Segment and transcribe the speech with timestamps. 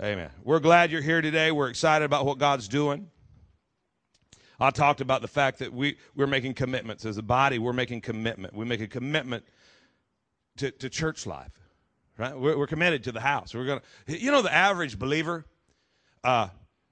[0.00, 0.30] Amen.
[0.42, 1.52] We're glad you're here today.
[1.52, 3.10] We're excited about what God's doing.
[4.58, 7.58] I talked about the fact that we, we're making commitments as a body.
[7.58, 8.54] We're making commitment.
[8.54, 9.44] We make a commitment
[10.56, 11.52] to, to church life,
[12.18, 12.36] right?
[12.36, 13.54] We're, we're committed to the house.
[13.54, 15.44] We're gonna, you know, the average believer
[16.22, 16.48] uh,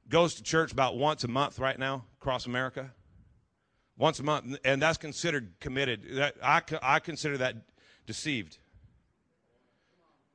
[0.09, 2.93] goes to church about once a month right now across America.
[3.97, 6.03] Once a month, and that's considered committed.
[6.13, 7.57] That, I, I consider that
[8.07, 8.59] deceived.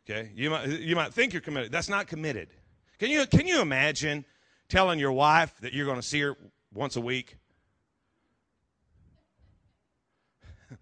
[0.09, 1.71] Okay, you might you might think you're committed.
[1.71, 2.49] That's not committed.
[3.00, 4.26] Can you can you imagine
[4.70, 6.35] telling your wife that you're going to see her
[6.73, 7.38] once a week?
[10.71, 10.76] a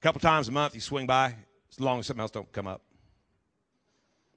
[0.00, 1.34] couple times a month you swing by
[1.70, 2.82] as long as something else don't come up.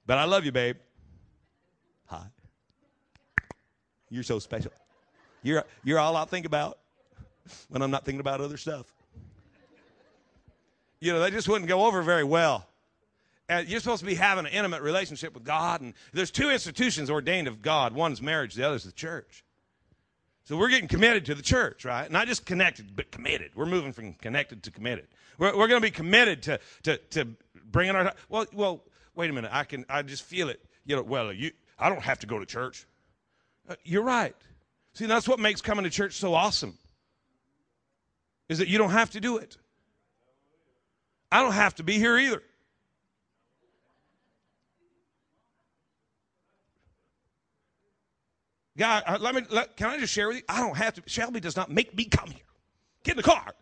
[0.06, 0.76] But I love you, babe.
[2.06, 2.26] Hi.
[4.10, 4.72] You're so special.
[5.42, 6.78] You're you're all I think about
[7.68, 8.92] when I'm not thinking about other stuff
[11.00, 12.66] you know, that just wouldn't go over very well.
[13.48, 15.80] And you're supposed to be having an intimate relationship with God.
[15.80, 19.44] And there's two institutions ordained of God one's marriage, the other's the church.
[20.44, 22.10] So we're getting committed to the church, right?
[22.10, 23.50] Not just connected, but committed.
[23.54, 25.06] We're moving from connected to committed.
[25.38, 27.28] We're, we're going to be committed to, to, to
[27.70, 28.14] bringing our.
[28.30, 28.82] Well, well,
[29.14, 29.50] wait a minute.
[29.52, 29.84] I can.
[29.90, 30.64] I just feel it.
[30.86, 31.02] You know.
[31.02, 31.50] Well, you.
[31.78, 32.86] I don't have to go to church.
[33.68, 34.34] Uh, you're right.
[34.94, 36.78] See, that's what makes coming to church so awesome.
[38.48, 39.58] Is that you don't have to do it.
[41.30, 42.42] I don't have to be here either.
[48.78, 49.42] God, uh, let me.
[49.50, 50.42] Let, can I just share with you?
[50.48, 51.02] I don't have to.
[51.06, 52.44] Shelby does not make me come here.
[53.02, 53.54] Get in the car.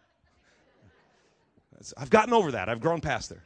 [1.97, 2.69] I've gotten over that.
[2.69, 3.45] I've grown past there.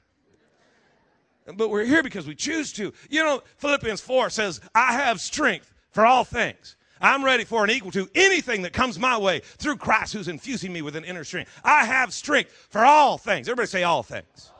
[1.54, 2.92] But we're here because we choose to.
[3.08, 6.76] You know, Philippians 4 says, I have strength for all things.
[7.00, 10.72] I'm ready for and equal to anything that comes my way through Christ who's infusing
[10.72, 11.50] me with an inner strength.
[11.64, 13.48] I have strength for all things.
[13.48, 14.50] Everybody say all things.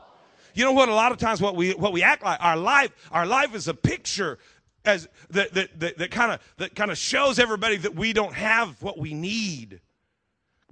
[0.53, 0.89] You know what?
[0.89, 3.67] A lot of times what we, what we act like, our life, our life is
[3.67, 4.39] a picture
[4.85, 8.33] as that, that, that, that kind of, that kind of shows everybody that we don't
[8.33, 9.79] have what we need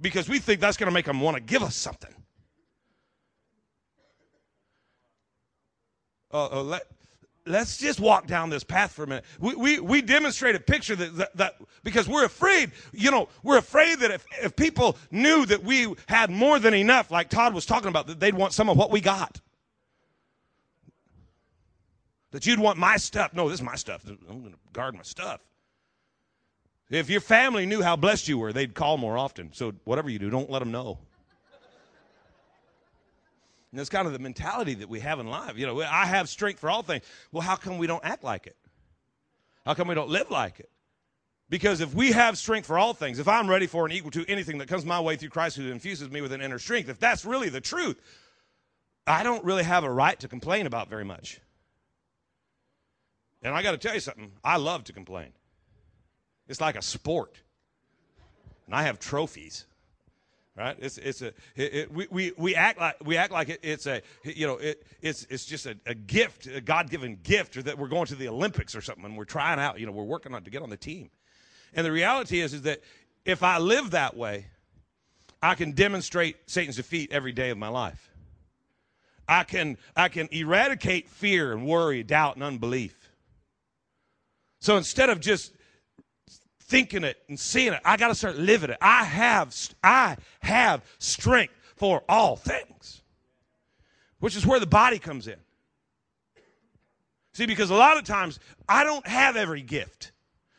[0.00, 2.14] because we think that's going to make them want to give us something.
[6.32, 6.82] Uh, let,
[7.46, 9.24] let's just walk down this path for a minute.
[9.40, 13.58] We, we, we demonstrate a picture that, that, that, because we're afraid, you know, we're
[13.58, 17.66] afraid that if, if people knew that we had more than enough, like Todd was
[17.66, 19.40] talking about, that they'd want some of what we got.
[22.32, 23.34] That you'd want my stuff.
[23.34, 24.04] No, this is my stuff.
[24.06, 25.40] I'm going to guard my stuff.
[26.90, 29.52] If your family knew how blessed you were, they'd call more often.
[29.52, 30.98] So whatever you do, don't let them know.
[33.72, 35.56] And that's kind of the mentality that we have in life.
[35.56, 37.04] You know, I have strength for all things.
[37.30, 38.56] Well, how come we don't act like it?
[39.64, 40.68] How come we don't live like it?
[41.48, 44.24] Because if we have strength for all things, if I'm ready for and equal to
[44.28, 46.98] anything that comes my way through Christ who infuses me with an inner strength, if
[46.98, 48.00] that's really the truth,
[49.06, 51.40] I don't really have a right to complain about very much.
[53.42, 55.32] And I got to tell you something, I love to complain.
[56.48, 57.40] It's like a sport.
[58.66, 59.66] And I have trophies
[60.60, 60.76] right?
[60.78, 63.86] It's it's a it, it, we, we we act like we act like it, it's
[63.86, 67.62] a you know it it's it's just a, a gift, a God given gift, or
[67.62, 69.80] that we're going to the Olympics or something, and we're trying out.
[69.80, 71.10] You know, we're working on to get on the team.
[71.72, 72.80] And the reality is is that
[73.24, 74.46] if I live that way,
[75.42, 78.10] I can demonstrate Satan's defeat every day of my life.
[79.26, 82.99] I can I can eradicate fear and worry, doubt, and unbelief.
[84.60, 85.52] So instead of just
[86.70, 87.80] thinking it and seeing it.
[87.84, 88.78] I got to start living it.
[88.80, 93.02] I have, I have strength for all things,
[94.20, 95.36] which is where the body comes in.
[97.32, 98.38] See, because a lot of times
[98.68, 100.12] I don't have every gift.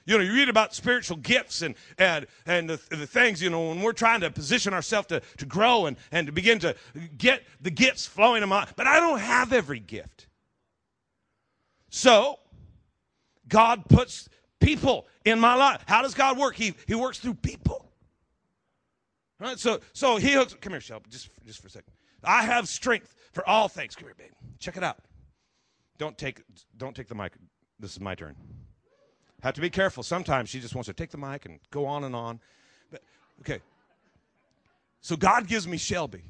[0.06, 3.70] You know, you read about spiritual gifts and, and, and the, the things, you know,
[3.70, 6.76] when we're trying to position ourselves to, to grow and, and to begin to
[7.18, 10.28] get the gifts flowing in my, but I don't have every gift.
[11.90, 12.40] So,
[13.52, 14.28] God puts
[14.60, 15.84] people in my life.
[15.86, 16.56] How does God work?
[16.56, 17.86] He, he works through people.
[19.40, 19.60] Right?
[19.60, 21.92] So, so he hooks, come here, Shelby, just, just for a second.
[22.24, 23.96] I have strength for all things.
[23.96, 24.32] Come here, babe.
[24.60, 24.98] Check it out.
[25.98, 26.44] Don't take,
[26.78, 27.34] don't take the mic.
[27.80, 28.36] This is my turn.
[29.42, 30.04] Have to be careful.
[30.04, 32.40] Sometimes she just wants to take the mic and go on and on.
[32.92, 33.02] But,
[33.42, 33.60] okay.
[35.02, 36.24] So God gives me Shelby,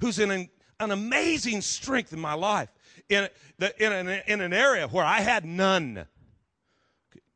[0.00, 0.48] who's in an,
[0.80, 2.70] an amazing strength in my life,
[3.10, 3.28] in,
[3.58, 6.06] the, in, an, in an area where I had none.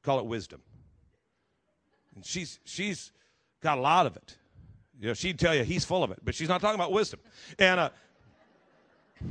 [0.03, 0.61] Call it wisdom.
[2.15, 3.13] And she's she's
[3.61, 4.37] got a lot of it.
[4.99, 7.21] You know, she'd tell you he's full of it, but she's not talking about wisdom.
[7.59, 7.91] And uh,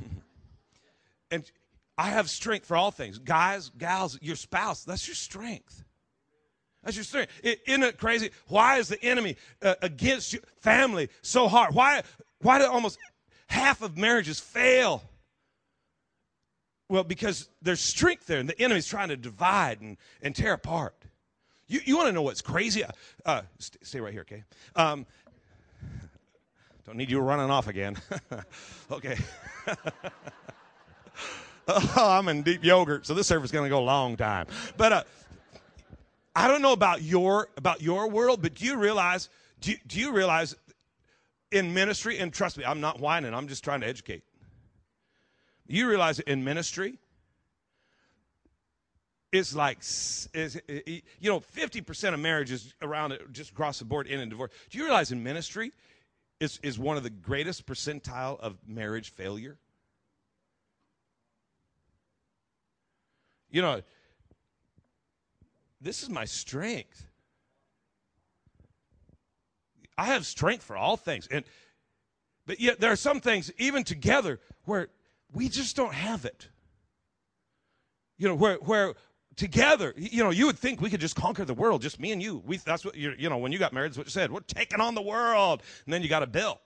[1.31, 1.49] and
[1.97, 3.19] I have strength for all things.
[3.19, 5.83] Guys, gals, your spouse, that's your strength.
[6.83, 7.31] That's your strength.
[7.43, 8.31] Isn't it crazy?
[8.47, 11.75] Why is the enemy uh, against your family so hard?
[11.75, 12.01] Why,
[12.41, 12.97] why do almost
[13.47, 15.03] half of marriages fail?
[16.91, 20.93] Well, because there's strength there, and the enemy's trying to divide and, and tear apart.
[21.69, 22.83] You, you want to know what's crazy?
[23.25, 24.43] Uh, st- stay right here, okay?
[24.75, 25.05] Um,
[26.85, 27.95] don't need you running off again.
[28.91, 29.17] okay.
[31.69, 34.47] oh, I'm in deep yogurt, so this service is going to go a long time.
[34.75, 35.03] But uh,
[36.35, 39.29] I don't know about your about your world, but do you realize?
[39.61, 40.57] Do you, do you realize
[41.53, 42.17] in ministry?
[42.17, 43.33] And trust me, I'm not whining.
[43.33, 44.23] I'm just trying to educate.
[45.71, 46.99] You realize in ministry,
[49.31, 49.77] it's like
[50.33, 54.51] is you know 50% of marriages around just across the board in and divorce.
[54.69, 55.71] Do you realize in ministry
[56.41, 59.57] is, is one of the greatest percentile of marriage failure?
[63.49, 63.81] You know
[65.79, 67.07] this is my strength.
[69.97, 71.45] I have strength for all things and
[72.45, 74.89] but yet there are some things even together where
[75.33, 76.47] we just don't have it.
[78.17, 78.93] You know where where
[79.35, 82.21] together you know you would think we could just conquer the world just me and
[82.21, 82.41] you.
[82.45, 84.31] We that's what you you know when you got married that's what you said.
[84.31, 85.63] We're taking on the world.
[85.85, 86.59] And then you got a bill.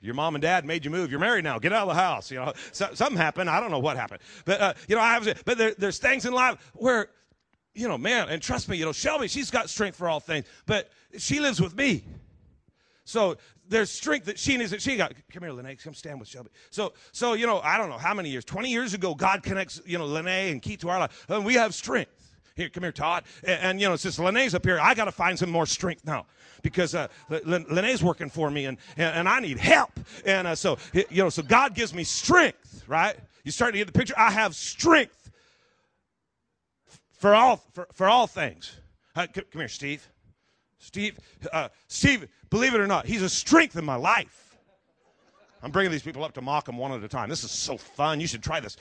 [0.00, 1.10] Your mom and dad made you move.
[1.10, 1.58] You're married now.
[1.58, 2.52] Get out of the house you know.
[2.72, 3.50] So, something happened.
[3.50, 4.20] I don't know what happened.
[4.44, 7.08] But uh, you know i was but there, there's things in life where
[7.74, 10.46] you know man and trust me you know shelby she's got strength for all things.
[10.66, 12.04] But she lives with me
[13.08, 14.70] so there's strength that she needs.
[14.70, 15.14] That she got.
[15.32, 15.74] Come here, Lene.
[15.82, 16.50] Come stand with Shelby.
[16.68, 18.44] So, so you know, I don't know how many years.
[18.44, 21.54] Twenty years ago, God connects you know Lene and Keith to our life, and we
[21.54, 22.10] have strength.
[22.54, 23.24] Here, come here, Todd.
[23.44, 26.04] And, and you know, since Lene's up here, I got to find some more strength
[26.04, 26.26] now
[26.60, 27.08] because uh,
[27.46, 29.98] Lene's working for me, and, and, and I need help.
[30.26, 32.84] And uh, so you know, so God gives me strength.
[32.86, 33.16] Right?
[33.42, 34.14] You starting to get the picture.
[34.18, 35.30] I have strength
[37.12, 38.76] for all for, for all things.
[39.16, 40.06] Uh, come, come here, Steve.
[40.78, 41.18] Steve,
[41.52, 44.48] uh, Steve, believe it or not, he's a strength in my life.
[45.62, 47.28] I'm bringing these people up to mock them one at a time.
[47.28, 48.20] This is so fun.
[48.20, 48.76] You should try this.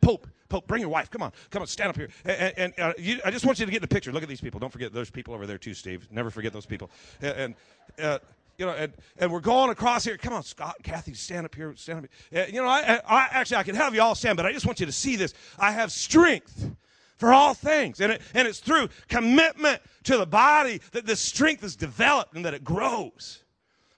[0.00, 1.10] Pope, Pope, bring your wife.
[1.10, 2.08] Come on, come on, stand up here.
[2.24, 4.10] And, and uh, you, I just want you to get the picture.
[4.10, 4.58] Look at these people.
[4.58, 6.08] Don't forget those people over there too, Steve.
[6.10, 6.90] Never forget those people.
[7.20, 7.54] And, and
[8.02, 8.18] uh,
[8.56, 10.16] you know, and, and we're going across here.
[10.16, 11.74] Come on, Scott, Kathy, stand up here.
[11.76, 12.10] Stand up.
[12.30, 12.42] Here.
[12.42, 14.64] Uh, you know, I, I actually I can have you all stand, but I just
[14.64, 15.34] want you to see this.
[15.58, 16.70] I have strength
[17.16, 18.00] for all things.
[18.00, 22.44] And, it, and it's through commitment to the body that the strength is developed and
[22.44, 23.44] that it grows.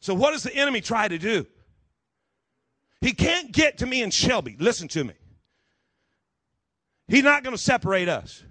[0.00, 1.46] So, what does the enemy try to do?
[3.00, 4.56] He can't get to me and Shelby.
[4.58, 5.14] Listen to me.
[7.08, 8.42] He's not going to separate us.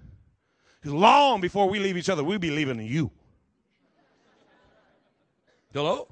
[0.80, 3.10] Because long before we leave each other, we'll be leaving you.
[5.72, 6.08] Hello?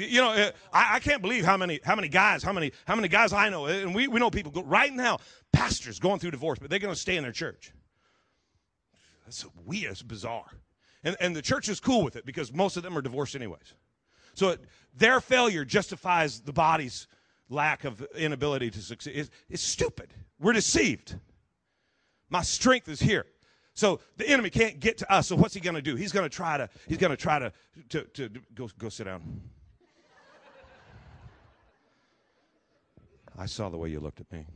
[0.00, 2.96] You know, uh, I, I, can't believe how many how many guys, how many how
[2.96, 5.18] many guys I know, and we, we know people go, right now,
[5.52, 7.72] pastors going through divorce, but they're going to stay in their church.
[9.24, 9.92] That's weird.
[9.92, 10.50] It's bizarre.
[11.04, 13.74] And, and the church is cool with it because most of them are divorced anyways.
[14.34, 14.60] So it,
[14.94, 17.06] their failure justifies the body's
[17.48, 19.16] lack of inability to succeed.
[19.16, 20.12] It's, it's stupid.
[20.38, 21.16] We're deceived.
[22.28, 23.26] My strength is here.
[23.74, 25.28] So the enemy can't get to us.
[25.28, 25.96] So what's he going to do?
[25.96, 26.68] He's going to try to.
[26.88, 27.52] He's going to try to,
[27.90, 29.42] to to go go sit down.
[33.38, 34.46] I saw the way you looked at me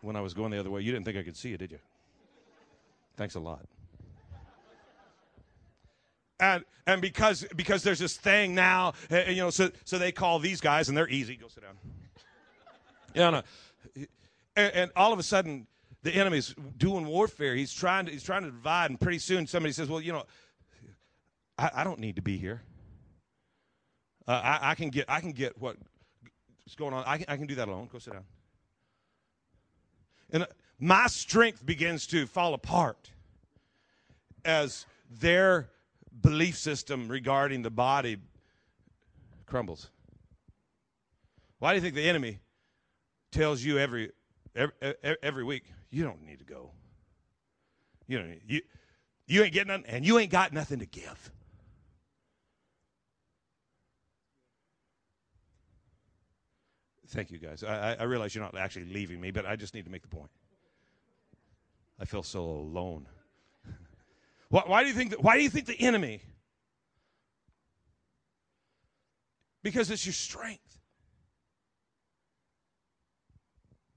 [0.00, 0.80] when I was going the other way.
[0.80, 1.78] You didn't think I could see you, did you?
[3.16, 3.64] Thanks a lot.
[6.40, 10.40] And, and because because there's this thing now, uh, you know, so so they call
[10.40, 11.36] these guys and they're easy.
[11.36, 11.78] Go sit down.
[13.14, 13.42] Yeah, no.
[14.56, 15.68] and, and all of a sudden
[16.02, 17.54] the enemy's doing warfare.
[17.54, 20.24] He's trying to he's trying to divide, and pretty soon somebody says, "Well, you know,
[21.56, 22.62] I, I don't need to be here.
[24.26, 25.60] Uh, I, I, can get I can get
[26.64, 27.04] what's going on.
[27.06, 27.88] I can I can do that alone.
[27.92, 28.24] Go sit down."
[30.32, 30.46] And uh,
[30.78, 33.10] my strength begins to fall apart
[34.44, 35.68] as their
[36.20, 38.16] belief system regarding the body
[39.46, 39.90] crumbles.
[41.58, 42.40] Why do you think the enemy
[43.30, 44.10] tells you every
[44.56, 44.74] every,
[45.22, 46.70] every week you don't need to go?
[48.08, 48.62] You know you
[49.26, 51.30] you ain't getting nothing, and you ain't got nothing to give.
[57.12, 57.62] Thank you, guys.
[57.62, 60.08] I, I realize you're not actually leaving me, but I just need to make the
[60.08, 60.30] point.
[62.00, 63.06] I feel so alone.
[64.48, 66.22] why, why, do you think that, why do you think the enemy?
[69.62, 70.78] Because it's your strength.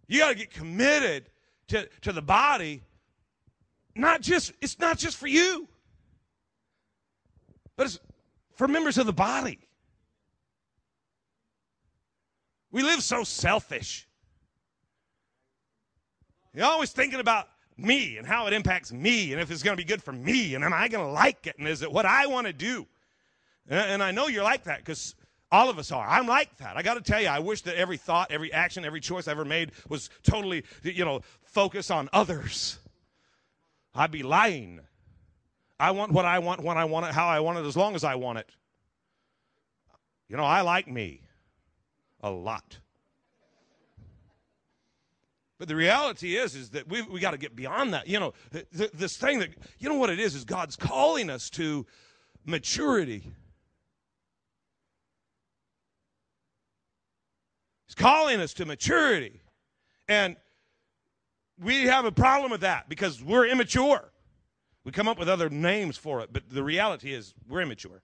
[0.07, 1.29] You got to get committed
[1.69, 2.83] to, to the body.
[3.95, 5.69] Not just, it's not just for you,
[7.77, 7.99] but it's
[8.55, 9.64] for members of the body.
[12.75, 14.05] We live so selfish.
[16.53, 19.81] You're always thinking about me and how it impacts me and if it's going to
[19.81, 22.05] be good for me and am I going to like it and is it what
[22.05, 22.85] I want to do?
[23.69, 25.15] And I know you're like that because
[25.51, 26.05] All of us are.
[26.05, 26.75] I'm like that.
[26.75, 29.31] I got to tell you, I wish that every thought, every action, every choice I
[29.31, 32.79] ever made was totally, you know, focused on others.
[33.93, 34.81] I'd be lying.
[35.79, 37.95] I want what I want when I want it, how I want it, as long
[37.95, 38.49] as I want it.
[40.27, 41.21] You know, I like me
[42.21, 42.79] a lot.
[45.57, 48.07] But the reality is, is that we we got to get beyond that.
[48.07, 51.29] You know, th- th- this thing that you know what it is is God's calling
[51.29, 51.85] us to
[52.45, 53.31] maturity.
[57.87, 59.41] He's calling us to maturity,
[60.09, 60.35] and
[61.57, 64.11] we have a problem with that because we're immature.
[64.83, 68.03] We come up with other names for it, but the reality is we're immature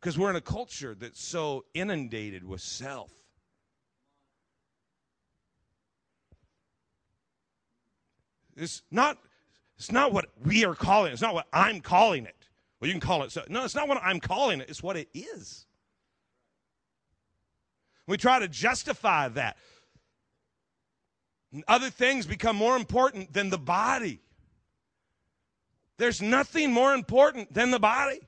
[0.00, 3.10] because we're in a culture that's so inundated with self.
[8.56, 9.18] It's not,
[9.76, 11.12] it's not what we are calling it.
[11.12, 12.48] It's not what I'm calling it.
[12.80, 13.42] Well, you can call it so.
[13.48, 14.68] No, it's not what I'm calling it.
[14.68, 15.66] It's what it is.
[18.06, 19.56] We try to justify that.
[21.68, 24.20] Other things become more important than the body.
[25.98, 28.20] There's nothing more important than the body.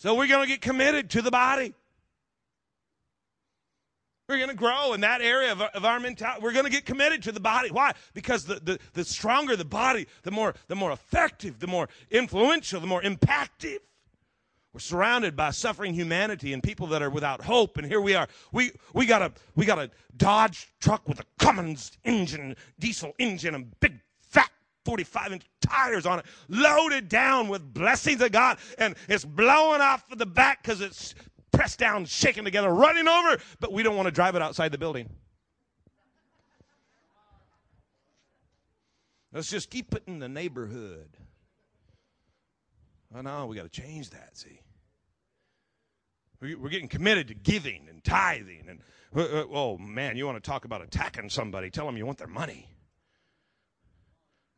[0.00, 1.74] So we're going to get committed to the body.
[4.30, 6.40] We're going to grow in that area of our, of our mentality.
[6.42, 7.70] We're going to get committed to the body.
[7.70, 7.92] Why?
[8.14, 12.80] Because the, the, the stronger the body, the more, the more effective, the more influential,
[12.80, 13.76] the more impactive.
[14.72, 17.76] We're surrounded by suffering humanity and people that are without hope.
[17.76, 18.26] And here we are.
[18.52, 23.54] We, we, got, a, we got a Dodge truck with a Cummins engine, diesel engine,
[23.54, 24.00] and big
[24.90, 28.58] 45 inch tires on it, loaded down with blessings of God.
[28.76, 31.14] And it's blowing off the back because it's
[31.52, 34.78] pressed down, shaken together, running over, but we don't want to drive it outside the
[34.78, 35.08] building.
[39.32, 41.16] Let's just keep it in the neighborhood.
[43.14, 44.60] Oh, no, we got to change that, see.
[46.40, 48.64] We're getting committed to giving and tithing.
[48.68, 48.80] And,
[49.14, 52.18] uh, uh, oh, man, you want to talk about attacking somebody, tell them you want
[52.18, 52.66] their money.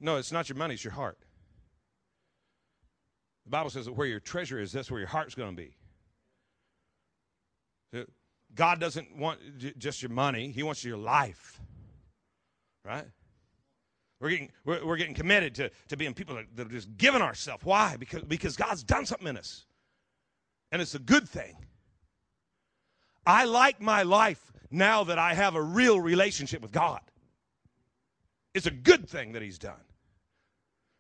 [0.03, 1.17] No, it's not your money, it's your heart.
[3.45, 5.77] The Bible says that where your treasure is, that's where your heart's going to be.
[7.97, 8.05] Uh,
[8.55, 9.39] God doesn't want
[9.79, 11.61] just your money, He wants your life.
[12.85, 13.07] Right?
[14.21, 17.23] We're getting, we're, we're getting committed to, to being people that, that are just giving
[17.23, 17.65] ourselves.
[17.65, 17.97] Why?
[17.97, 19.67] Because, because God's done something in us.
[20.73, 21.55] And it's a good thing.
[23.25, 27.01] I like my life now that I have a real relationship with God.
[28.55, 29.81] It's a good thing that He's done.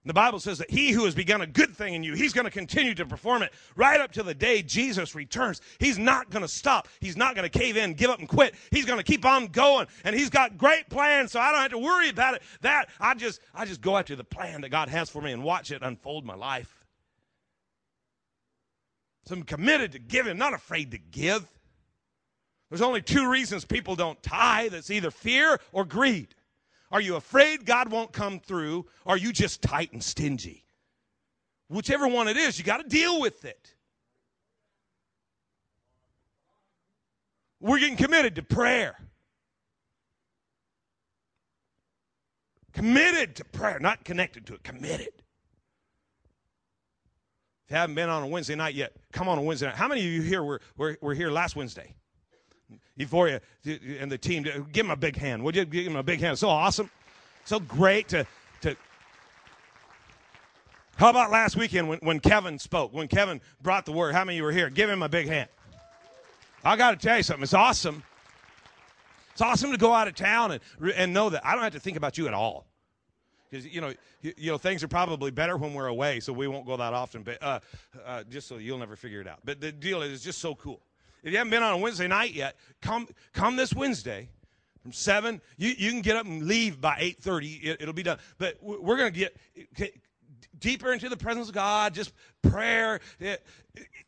[0.05, 2.45] The Bible says that he who has begun a good thing in you, he's going
[2.45, 5.61] to continue to perform it right up to the day Jesus returns.
[5.79, 6.89] He's not going to stop.
[6.99, 8.57] He's not going to cave in, give up, and quit.
[8.73, 11.31] He's going to keep on going, and he's got great plans.
[11.31, 12.43] So I don't have to worry about it.
[12.63, 15.45] That I just, I just go after the plan that God has for me and
[15.45, 16.85] watch it unfold my life.
[19.27, 21.47] So I'm committed to giving, not afraid to give.
[22.71, 24.75] There's only two reasons people don't tithe.
[24.75, 26.35] It's either fear or greed.
[26.93, 28.87] Are you afraid God won't come through?
[29.07, 30.67] Or are you just tight and stingy?
[31.69, 33.75] Whichever one it is, you got to deal with it.
[37.61, 38.97] We're getting committed to prayer.
[42.75, 45.09] Committed to prayer, not connected to it, committed.
[47.67, 49.77] If you haven't been on a Wednesday night yet, come on a Wednesday night.
[49.77, 51.95] How many of you here were, were, were here last Wednesday?
[53.03, 55.43] Euphoria and the team, give them a big hand.
[55.45, 56.39] Would you give them a big hand?
[56.39, 56.91] So awesome.
[57.45, 58.27] So great to,
[58.63, 58.77] to.
[60.97, 64.15] How about last weekend when, when Kevin spoke, when Kevin brought the word?
[64.15, 64.71] How many of you were here?
[64.71, 65.49] Give him a big hand.
[66.65, 67.43] I got to tell you something.
[67.43, 68.03] It's awesome.
[69.33, 71.81] It's awesome to go out of town and, and know that I don't have to
[71.81, 72.67] think about you at all.
[73.51, 73.93] Because, you know,
[74.23, 76.95] you, you, know, things are probably better when we're away, so we won't go that
[76.95, 77.23] often.
[77.23, 77.61] But uh,
[78.05, 79.41] uh, just so you'll never figure it out.
[79.45, 80.81] But the deal is, it's just so cool.
[81.23, 84.29] If you haven't been on a Wednesday night yet, come come this Wednesday
[84.83, 85.41] from seven.
[85.57, 87.55] You you can get up and leave by eight thirty.
[87.55, 88.19] It, will be done.
[88.39, 89.37] But we're going to get
[90.59, 91.95] deeper into the presence of God.
[91.95, 92.13] Just
[92.43, 93.01] prayer.
[93.21, 93.45] It,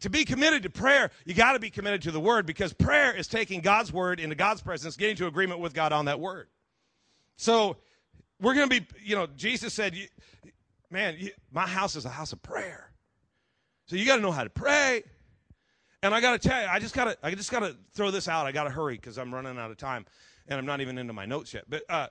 [0.01, 3.15] to be committed to prayer, you got to be committed to the Word because prayer
[3.15, 6.49] is taking God's Word into God's presence, getting to agreement with God on that Word.
[7.37, 7.77] So
[8.41, 8.87] we're going to be.
[9.05, 9.97] You know, Jesus said,
[10.91, 11.17] "Man,
[11.53, 12.91] my house is a house of prayer."
[13.87, 15.05] So you got to know how to pray.
[16.05, 18.11] And I got to tell you, I just got to, I just got to throw
[18.11, 18.45] this out.
[18.45, 20.05] I got to hurry because I'm running out of time,
[20.47, 21.65] and I'm not even into my notes yet.
[21.67, 22.09] But uh,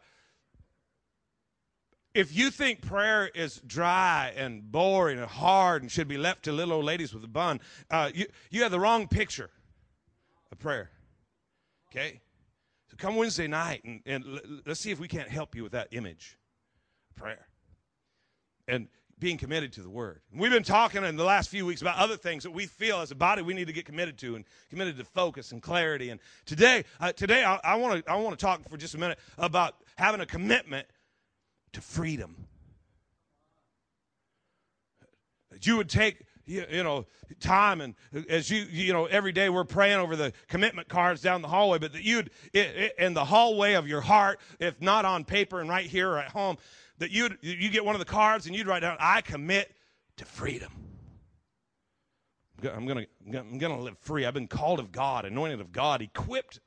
[2.15, 6.51] if you think prayer is dry and boring and hard and should be left to
[6.51, 9.51] little old ladies with a bun, uh, you you have the wrong picture
[10.51, 10.89] of prayer.
[11.91, 12.19] Okay,
[12.89, 15.89] so come Wednesday night and, and let's see if we can't help you with that
[15.91, 16.39] image,
[17.15, 17.45] prayer,
[18.67, 18.87] and
[19.23, 20.19] being committed to the word.
[20.35, 23.09] We've been talking in the last few weeks about other things that we feel as
[23.09, 26.09] a body we need to get committed to and committed to focus and clarity.
[26.09, 29.17] And today, uh, today I want to I want to talk for just a minute
[29.37, 30.87] about having a commitment
[31.71, 32.35] to freedom.
[35.51, 37.05] That you would take you, you, know
[37.39, 37.95] time and
[38.27, 41.79] as you you know every day we're praying over the commitment cards down the hallway
[41.79, 45.69] but that you'd it in the hallway of your heart if not on paper and
[45.69, 46.57] right here or at home
[47.03, 49.71] that you'd you get one of the cards and you'd write down i commit
[50.17, 50.71] to freedom
[52.73, 53.05] i'm gonna
[53.35, 56.59] i'm gonna live free i've been called of god anointed of god equipped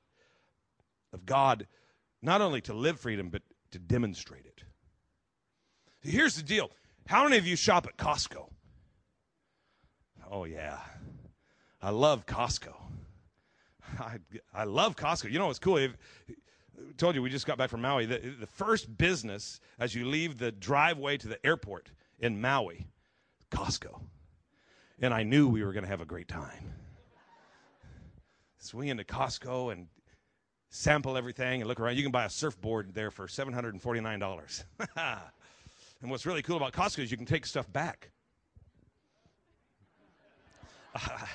[1.12, 1.66] of god
[2.22, 4.62] not only to live freedom but to demonstrate it
[6.02, 6.70] here's the deal
[7.06, 8.48] how many of you shop at costco
[10.30, 10.78] Oh, yeah.
[11.80, 12.74] I love Costco.
[13.98, 14.18] I,
[14.52, 15.30] I love Costco.
[15.30, 15.76] You know what's cool?
[15.76, 15.96] If,
[16.96, 18.06] told you we just got back from Maui.
[18.06, 22.86] The, the first business as you leave the driveway to the airport in Maui,
[23.50, 24.00] Costco.
[25.00, 26.72] And I knew we were going to have a great time.
[28.58, 29.86] Swing into Costco and
[30.70, 31.96] sample everything and look around.
[31.96, 34.64] You can buy a surfboard there for $749.
[34.96, 38.10] and what's really cool about Costco is you can take stuff back.
[40.94, 41.28] I,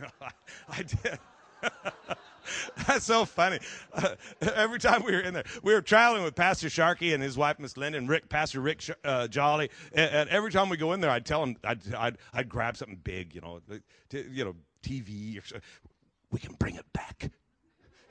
[0.68, 1.18] I did.
[2.86, 3.58] That's so funny.
[3.92, 7.36] Uh, every time we were in there, we were traveling with Pastor Sharkey and his
[7.36, 9.70] wife Miss Linda and Rick, Pastor Rick uh, Jolly.
[9.92, 12.76] And, and, every time we go in there, I'd tell him I'd, I'd, I'd grab
[12.76, 13.60] something big, you know,
[14.10, 15.60] to, you know, TV or.
[16.32, 17.28] We can bring it back.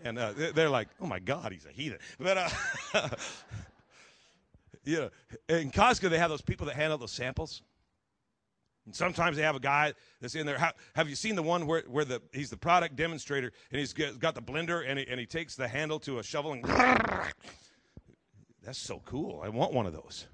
[0.03, 2.51] And uh, they're like, "Oh my God, he's a heathen." But
[2.93, 3.09] uh,
[4.83, 5.09] you know,
[5.47, 7.61] in Costco, they have those people that handle those samples.
[8.89, 10.57] And sometimes they have a guy that's in there.
[10.57, 13.93] Have, have you seen the one where, where the he's the product demonstrator and he's
[13.93, 16.65] got the blender and he, and he takes the handle to a shovel and
[18.63, 19.41] that's so cool.
[19.43, 20.25] I want one of those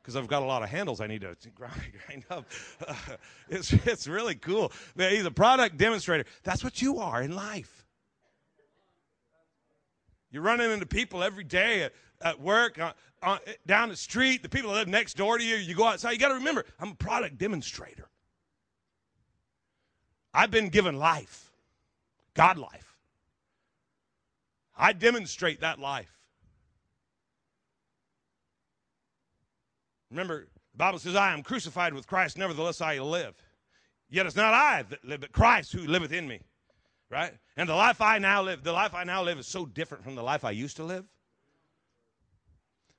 [0.00, 2.48] because I've got a lot of handles I need to grind up.
[2.86, 2.94] Uh,
[3.48, 4.70] it's, it's really cool.
[4.94, 6.26] Man, he's a product demonstrator.
[6.44, 7.83] That's what you are in life.
[10.34, 12.92] You're running into people every day at, at work, uh,
[13.22, 16.10] uh, down the street, the people that live next door to you, you go outside.
[16.10, 18.08] You got to remember, I'm a product demonstrator.
[20.34, 21.52] I've been given life,
[22.34, 22.96] God life.
[24.76, 26.10] I demonstrate that life.
[30.10, 33.34] Remember, the Bible says, I am crucified with Christ, nevertheless I live.
[34.10, 36.40] Yet it's not I that live, but Christ who liveth in me.
[37.14, 37.32] Right?
[37.56, 40.16] And the life I now live, the life I now live is so different from
[40.16, 41.06] the life I used to live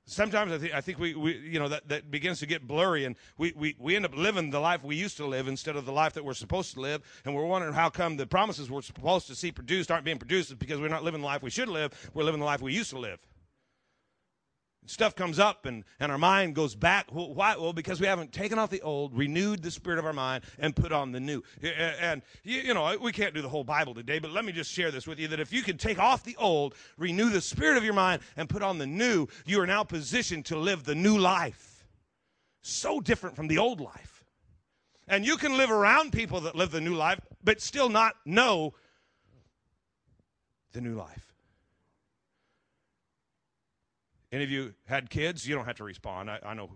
[0.06, 3.16] sometimes I, I think we, we, you know, that, that begins to get blurry and
[3.36, 5.92] we, we, we end up living the life we used to live instead of the
[5.92, 7.02] life that we're supposed to live.
[7.24, 10.58] And we're wondering how come the promises we're supposed to see produced aren't being produced
[10.58, 12.10] because we're not living the life we should live.
[12.14, 13.18] We're living the life we used to live
[14.86, 17.12] stuff comes up and, and our mind goes back.
[17.12, 17.56] Well, why?
[17.56, 20.74] Well, because we haven't taken off the old, renewed the spirit of our mind, and
[20.74, 21.42] put on the new.
[22.00, 24.70] And, you, you know, we can't do the whole Bible today, but let me just
[24.70, 27.76] share this with you that if you can take off the old, renew the spirit
[27.76, 30.94] of your mind, and put on the new, you are now positioned to live the
[30.94, 31.84] new life.
[32.62, 34.24] So different from the old life.
[35.08, 38.74] And you can live around people that live the new life, but still not know
[40.72, 41.25] the new life.
[44.32, 45.46] Any of you had kids?
[45.46, 46.30] You don't have to respond.
[46.30, 46.70] I, I know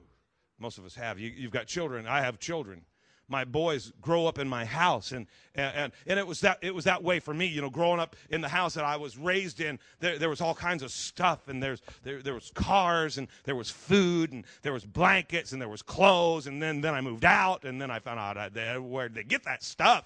[0.58, 1.18] most of us have.
[1.18, 2.06] You, you've got children.
[2.06, 2.84] I have children
[3.30, 6.84] my boys grow up in my house and, and and it was that it was
[6.84, 9.60] that way for me you know growing up in the house that i was raised
[9.60, 13.28] in there, there was all kinds of stuff and there's there, there was cars and
[13.44, 17.00] there was food and there was blankets and there was clothes and then then i
[17.00, 20.04] moved out and then i found out where they get that stuff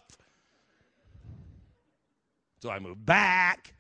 [2.61, 3.74] so i moved back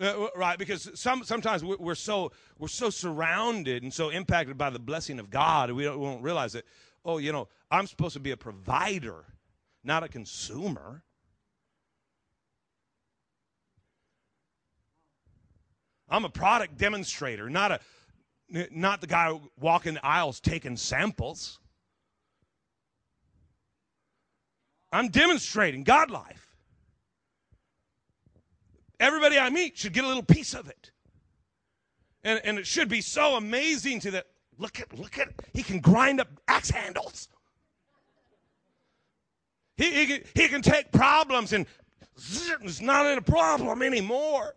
[0.00, 4.78] uh, right, because some, sometimes we're so, we're so surrounded and so impacted by the
[4.78, 6.64] blessing of God, we don't, we don't realize that,
[7.04, 9.24] oh, you know, I'm supposed to be a provider,
[9.82, 11.02] not a consumer.
[16.08, 17.80] I'm a product demonstrator, not a
[18.70, 21.58] not the guy walking the aisles taking samples.
[24.90, 26.47] I'm demonstrating God life.
[29.00, 30.90] Everybody I meet should get a little piece of it.
[32.24, 34.26] And, and it should be so amazing to that.
[34.58, 37.28] Look at, look at, he can grind up axe handles.
[39.76, 41.64] He, he, can, he can take problems and
[42.16, 44.54] it's not a problem anymore.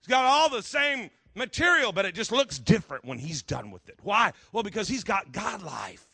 [0.00, 3.88] He's got all the same material, but it just looks different when he's done with
[3.88, 3.96] it.
[4.02, 4.32] Why?
[4.52, 6.09] Well, because he's got God life.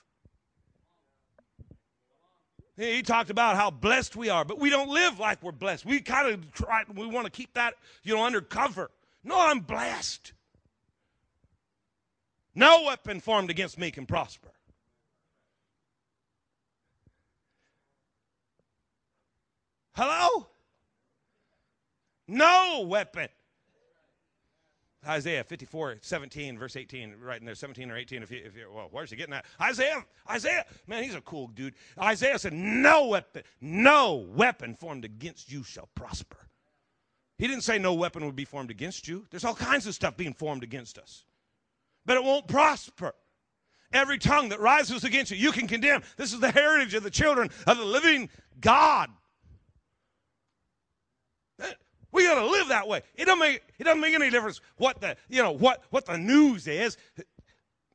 [2.76, 5.86] He talked about how blessed we are, but we don't live like we're blessed.
[5.86, 8.90] We kind of try, we want to keep that, you know, under cover.
[9.24, 10.32] No, I'm blessed.
[12.54, 14.50] No weapon formed against me can prosper.
[19.94, 20.48] Hello?
[22.28, 23.28] No weapon.
[25.06, 28.22] Isaiah 54, 17, verse 18, right in there, 17 or 18.
[28.22, 29.44] If you, if you, well, where's he getting that?
[29.60, 31.74] Isaiah, Isaiah, man, he's a cool dude.
[32.00, 36.38] Isaiah said, No weapon, no weapon formed against you shall prosper.
[37.38, 39.26] He didn't say no weapon would be formed against you.
[39.30, 41.24] There's all kinds of stuff being formed against us,
[42.04, 43.14] but it won't prosper.
[43.92, 46.02] Every tongue that rises against you, you can condemn.
[46.16, 49.10] This is the heritage of the children of the living God.
[52.16, 53.02] We got to live that way.
[53.14, 56.16] It doesn't make it doesn't make any difference what the you know what what the
[56.16, 56.96] news is.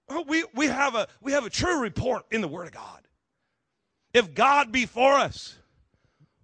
[0.09, 3.07] Oh, we we have a we have a true report in the Word of God.
[4.13, 5.57] If God be for us,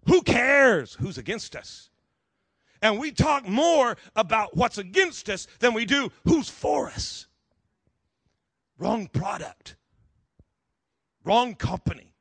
[0.07, 1.91] who cares who's against us?
[2.81, 7.27] And we talk more about what's against us than we do who's for us.
[8.79, 9.75] Wrong product,
[11.23, 12.15] wrong company.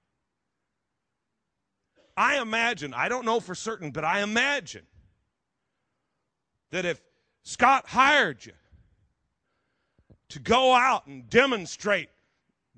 [2.15, 4.83] I imagine, I don't know for certain, but I imagine
[6.71, 7.01] that if
[7.43, 8.53] Scott hired you
[10.29, 12.09] to go out and demonstrate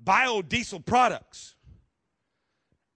[0.03, 1.55] biodiesel products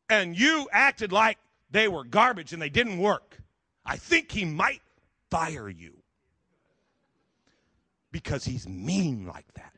[0.10, 1.38] and you acted like
[1.72, 3.40] they were garbage and they didn't work,
[3.86, 4.82] I think he might
[5.30, 6.04] fire you
[8.12, 9.74] because he's mean like that.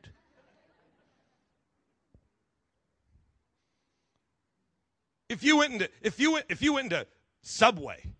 [5.28, 7.06] If you went into if you went if you went into
[7.42, 8.12] Subway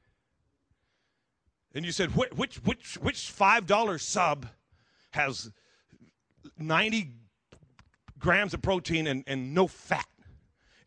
[1.76, 4.46] and you said, which, which, which, which $5 sub
[5.10, 5.52] has
[6.58, 7.12] 90
[8.18, 10.06] grams of protein and, and no fat?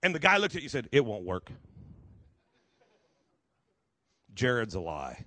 [0.01, 1.51] And the guy looked at you and said, It won't work.
[4.33, 5.25] Jared's a lie.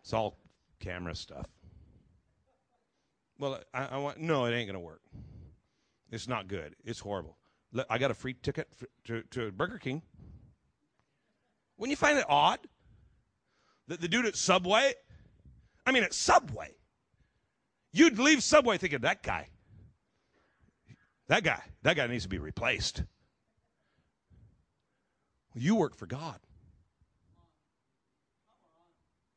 [0.00, 0.36] It's all
[0.78, 1.46] camera stuff.
[3.38, 5.00] Well, I, I want, no, it ain't to work.
[6.10, 6.76] It's not good.
[6.84, 7.38] It's horrible.
[7.88, 10.02] I got a free ticket for, to, to Burger King.
[11.76, 12.58] When you find it odd,
[13.88, 14.94] the, the dude at Subway,
[15.86, 16.74] I mean, at Subway,
[17.92, 19.48] you'd leave Subway thinking, that guy,
[21.28, 23.02] that guy, that guy needs to be replaced.
[25.54, 26.38] Well, you work for God.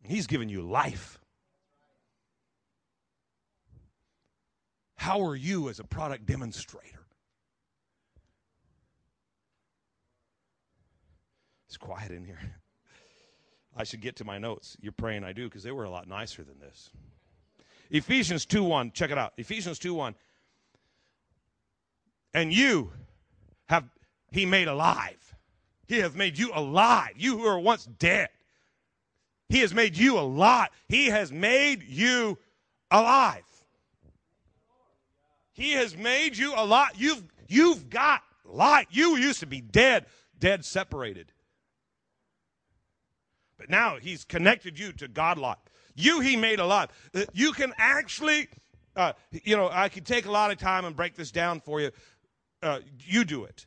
[0.03, 1.17] He's given you life.
[4.95, 7.06] How are you as a product demonstrator?
[11.67, 12.39] It's quiet in here.
[13.75, 14.77] I should get to my notes.
[14.81, 16.91] You're praying I do because they were a lot nicer than this.
[17.89, 19.33] Ephesians 2 1, check it out.
[19.38, 20.15] Ephesians 2 1.
[22.33, 22.91] And you
[23.67, 23.86] have
[24.31, 25.36] he made alive.
[25.88, 27.12] He has made you alive.
[27.17, 28.29] You who are once dead.
[29.49, 30.69] He has made you alive.
[30.88, 32.39] He has made you
[32.89, 33.43] alive.
[35.53, 36.91] He has made you alive.
[36.95, 38.88] You've you've got life.
[38.89, 40.05] You used to be dead,
[40.39, 41.32] dead separated.
[43.69, 45.58] Now he's connected you to God life.
[45.95, 46.89] You he made alive.
[47.13, 48.47] Uh, you can actually,
[48.95, 51.82] uh, you know, I could take a lot of time and break this down for
[51.82, 51.91] you.
[52.62, 53.65] Uh, you do it.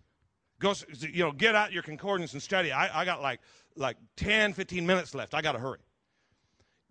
[0.59, 2.73] Go, you know, get out your concordance and study.
[2.73, 3.41] I, I got like
[3.77, 5.35] like 10, 15 minutes left.
[5.35, 5.79] I got to hurry.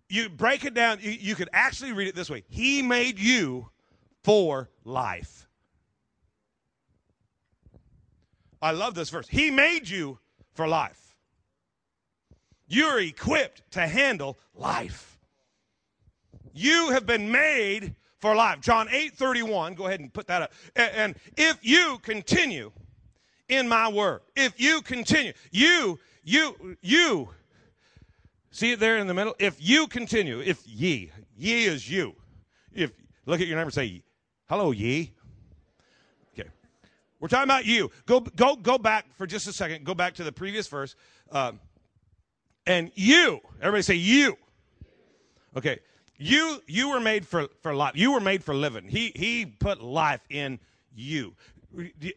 [0.08, 0.98] You break it down.
[1.00, 2.44] You, you could actually read it this way.
[2.48, 3.70] He made you
[4.22, 5.48] for life.
[8.62, 9.28] I love this verse.
[9.28, 10.18] He made you
[10.54, 11.05] for life.
[12.68, 15.18] You're equipped to handle life.
[16.52, 18.60] You have been made for life.
[18.60, 20.52] John 8 31, go ahead and put that up.
[20.74, 22.72] And if you continue
[23.48, 27.28] in my word, if you continue, you, you, you,
[28.50, 29.34] see it there in the middle?
[29.38, 32.14] If you continue, if ye, ye is you.
[32.72, 32.92] If,
[33.26, 34.02] look at your neighbor say,
[34.48, 35.12] hello, ye.
[36.32, 36.48] Okay.
[37.20, 37.90] We're talking about you.
[38.06, 39.84] Go, go, go back for just a second.
[39.84, 40.96] Go back to the previous verse.
[41.30, 41.60] Um,
[42.66, 44.36] and you, everybody say you.
[45.56, 45.78] Okay.
[46.18, 47.92] You you were made for, for life.
[47.94, 48.88] You were made for living.
[48.88, 50.58] He he put life in
[50.94, 51.34] you.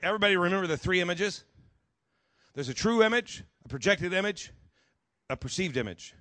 [0.01, 1.43] Everybody remember the three images?
[2.53, 4.51] There's a true image, a projected image,
[5.29, 6.13] a perceived image.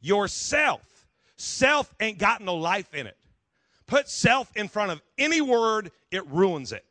[0.00, 0.82] Yourself.
[1.36, 3.16] Self ain't got no life in it.
[3.86, 6.84] Put self in front of any word, it ruins it.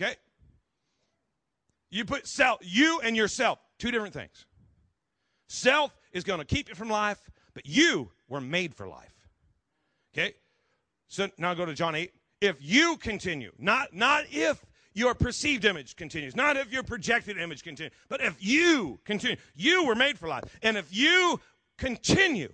[0.00, 0.16] Okay?
[1.94, 4.46] You put self, you and yourself, two different things.
[5.46, 7.20] Self is going to keep you from life,
[7.54, 9.14] but you were made for life.
[10.12, 10.34] Okay?
[11.06, 12.10] So now go to John 8.
[12.40, 17.62] If you continue, not, not if your perceived image continues, not if your projected image
[17.62, 20.42] continues, but if you continue, you were made for life.
[20.64, 21.38] And if you
[21.78, 22.52] continue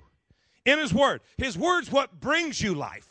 [0.67, 1.23] In His Word.
[1.39, 3.10] His Word's what brings you life.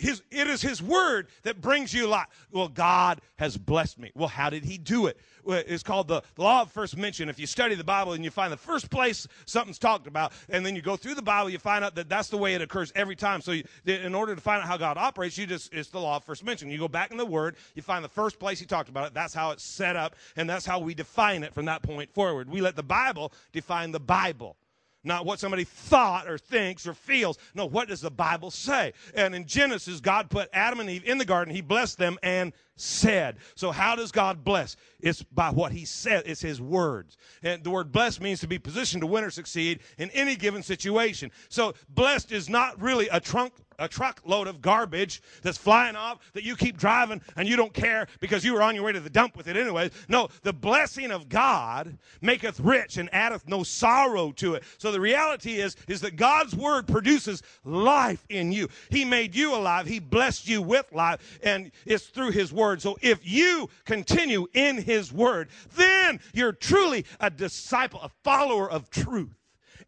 [0.00, 2.26] His, it is His Word that brings you life.
[2.50, 4.10] Well, God has blessed me.
[4.14, 5.18] Well, how did He do it?
[5.44, 7.28] Well, it's called the, law of first mention.
[7.28, 10.64] If you study the Bible and you find the first place something's talked about, and
[10.64, 12.92] then you go through the Bible, you find out that that's the way it occurs
[12.94, 13.42] every time.
[13.42, 16.16] So, you, in order to find out how God operates, you just it's the law
[16.16, 16.70] of first mention.
[16.70, 19.14] You go back in the Word, you find the first place He talked about it.
[19.14, 22.48] That's how it's set up, and that's how we define it from that point forward.
[22.48, 24.56] We let the Bible define the Bible
[25.02, 27.38] not what somebody thought or thinks or feels.
[27.54, 28.92] No, what does the Bible say?
[29.14, 31.54] And in Genesis, God put Adam and Eve in the garden.
[31.54, 33.36] He blessed them and said.
[33.54, 34.76] So how does God bless?
[35.00, 36.24] It's by what he said.
[36.26, 37.16] It's his words.
[37.42, 40.62] And the word blessed means to be positioned to win or succeed in any given
[40.62, 41.30] situation.
[41.48, 46.44] So blessed is not really a trunk a truckload of garbage that's flying off that
[46.44, 49.10] you keep driving and you don't care because you were on your way to the
[49.10, 49.90] dump with it anyway.
[50.08, 54.64] No, the blessing of God maketh rich and addeth no sorrow to it.
[54.78, 58.68] So the reality is, is that God's word produces life in you.
[58.90, 59.86] He made you alive.
[59.86, 62.82] He blessed you with life and it's through his word.
[62.82, 68.90] So if you continue in his word, then you're truly a disciple, a follower of
[68.90, 69.39] truth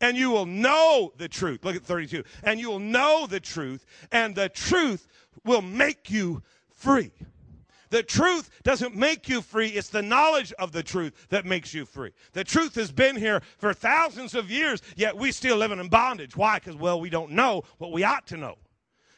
[0.03, 1.65] and you will know the truth.
[1.65, 2.25] Look at 32.
[2.43, 5.09] And you will know the truth, and the truth
[5.45, 7.13] will make you free.
[7.89, 9.69] The truth doesn't make you free.
[9.69, 12.13] It's the knowledge of the truth that makes you free.
[12.33, 16.37] The truth has been here for thousands of years, yet we still living in bondage.
[16.37, 16.59] Why?
[16.59, 18.57] Because, well, we don't know what we ought to know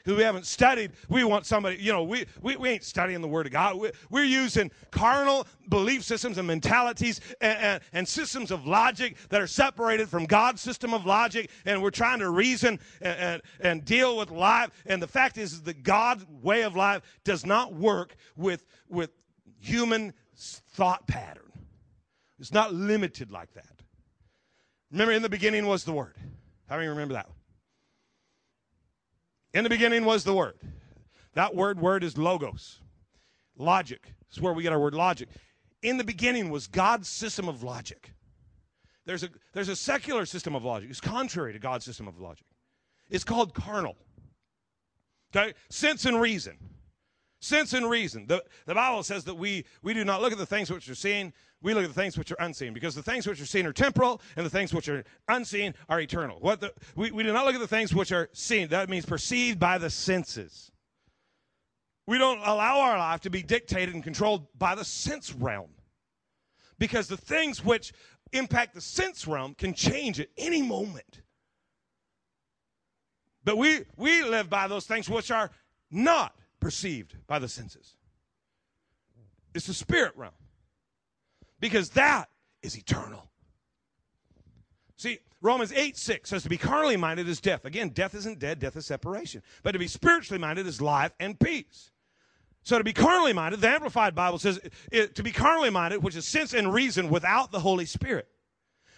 [0.05, 0.93] because we haven't studied.
[1.09, 3.77] We want somebody, you know, we, we, we ain't studying the Word of God.
[3.77, 9.41] We, we're using carnal belief systems and mentalities and, and, and, systems of logic that
[9.41, 13.85] are separated from God's system of logic, and we're trying to reason and, and, and
[13.85, 14.71] deal with life.
[14.85, 19.11] And the fact is, that God's way of life does not work with, with
[19.59, 21.51] human thought pattern.
[22.39, 23.81] It's not limited like that.
[24.91, 26.17] Remember, in the beginning was the Word.
[26.69, 27.29] How many remember that?
[29.55, 30.59] In the beginning was the Word.
[31.35, 32.81] That word, word is logos.
[33.57, 34.13] Logic.
[34.29, 35.29] It's where we get our word logic.
[35.83, 38.13] In the beginning was God's system of logic.
[39.07, 40.91] There's a, there's a secular system of logic.
[40.91, 42.47] It's contrary to God's system of logic.
[43.11, 43.97] It's called carnal.
[45.35, 45.55] Okay?
[45.69, 46.57] Sense and reason.
[47.45, 48.27] Sense and reason.
[48.27, 50.95] The, the Bible says that we, we do not look at the things which are
[50.95, 51.31] seen,
[51.61, 53.73] we look at the things which are unseen, because the things which are seen are
[53.73, 56.39] temporal, and the things which are unseen are eternal.
[56.41, 58.69] What the, we, we do not look at the things which are seen.
[58.69, 60.73] That means perceived by the senses.
[62.07, 65.69] We don't allow our life to be dictated and controlled by the sense realm.
[66.79, 67.93] Because the things which
[68.33, 71.21] impact the sense realm can change at any moment.
[73.45, 75.51] But we, we live by those things which are
[75.91, 77.95] not perceived by the senses.
[79.55, 80.33] It's the spirit realm.
[81.61, 82.31] Because that
[82.63, 83.29] is eternal.
[84.97, 87.67] See, Romans 8 6 says to be carnally minded is death.
[87.67, 89.43] Again, death isn't dead, death is separation.
[89.63, 91.91] But to be spiritually minded is life and peace.
[92.63, 94.59] So to be carnally minded, the Amplified Bible says
[94.91, 98.27] it, to be carnally minded, which is sense and reason without the Holy Spirit.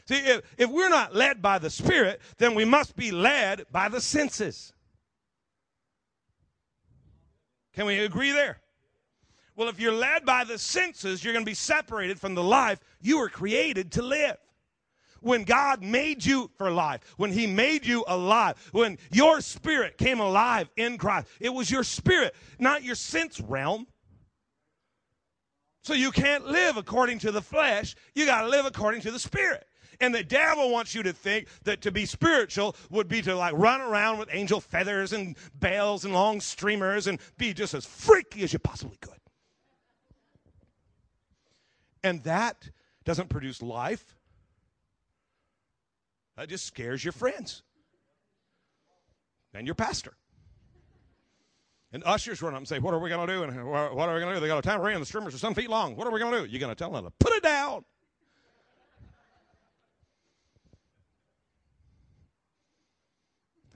[0.07, 3.89] See, if, if we're not led by the Spirit, then we must be led by
[3.89, 4.73] the senses.
[7.77, 8.59] Can we agree there?
[9.55, 12.81] Well, if you're led by the senses, you're going to be separated from the life
[13.01, 14.37] you were created to live.
[15.21, 20.21] When God made you for life, when He made you alive, when your spirit came
[20.21, 23.87] alive in Christ, it was your spirit, not your sense realm.
[25.83, 29.19] So you can't live according to the flesh, you got to live according to the
[29.19, 29.67] spirit.
[30.01, 33.55] And the devil wants you to think that to be spiritual would be to like
[33.57, 38.43] run around with angel feathers and bells and long streamers and be just as freaky
[38.43, 39.15] as you possibly could.
[42.03, 42.71] And that
[43.05, 44.17] doesn't produce life.
[46.37, 47.63] That just scares your friends
[49.55, 50.15] and your pastor.
[51.93, 53.43] And ushers run up and say, What are we going to do?
[53.43, 54.41] And what are we going to do?
[54.41, 55.97] They got a tambourine and the streamers are some feet long.
[55.97, 56.45] What are we going to do?
[56.45, 57.85] You're going to tell them to put it down.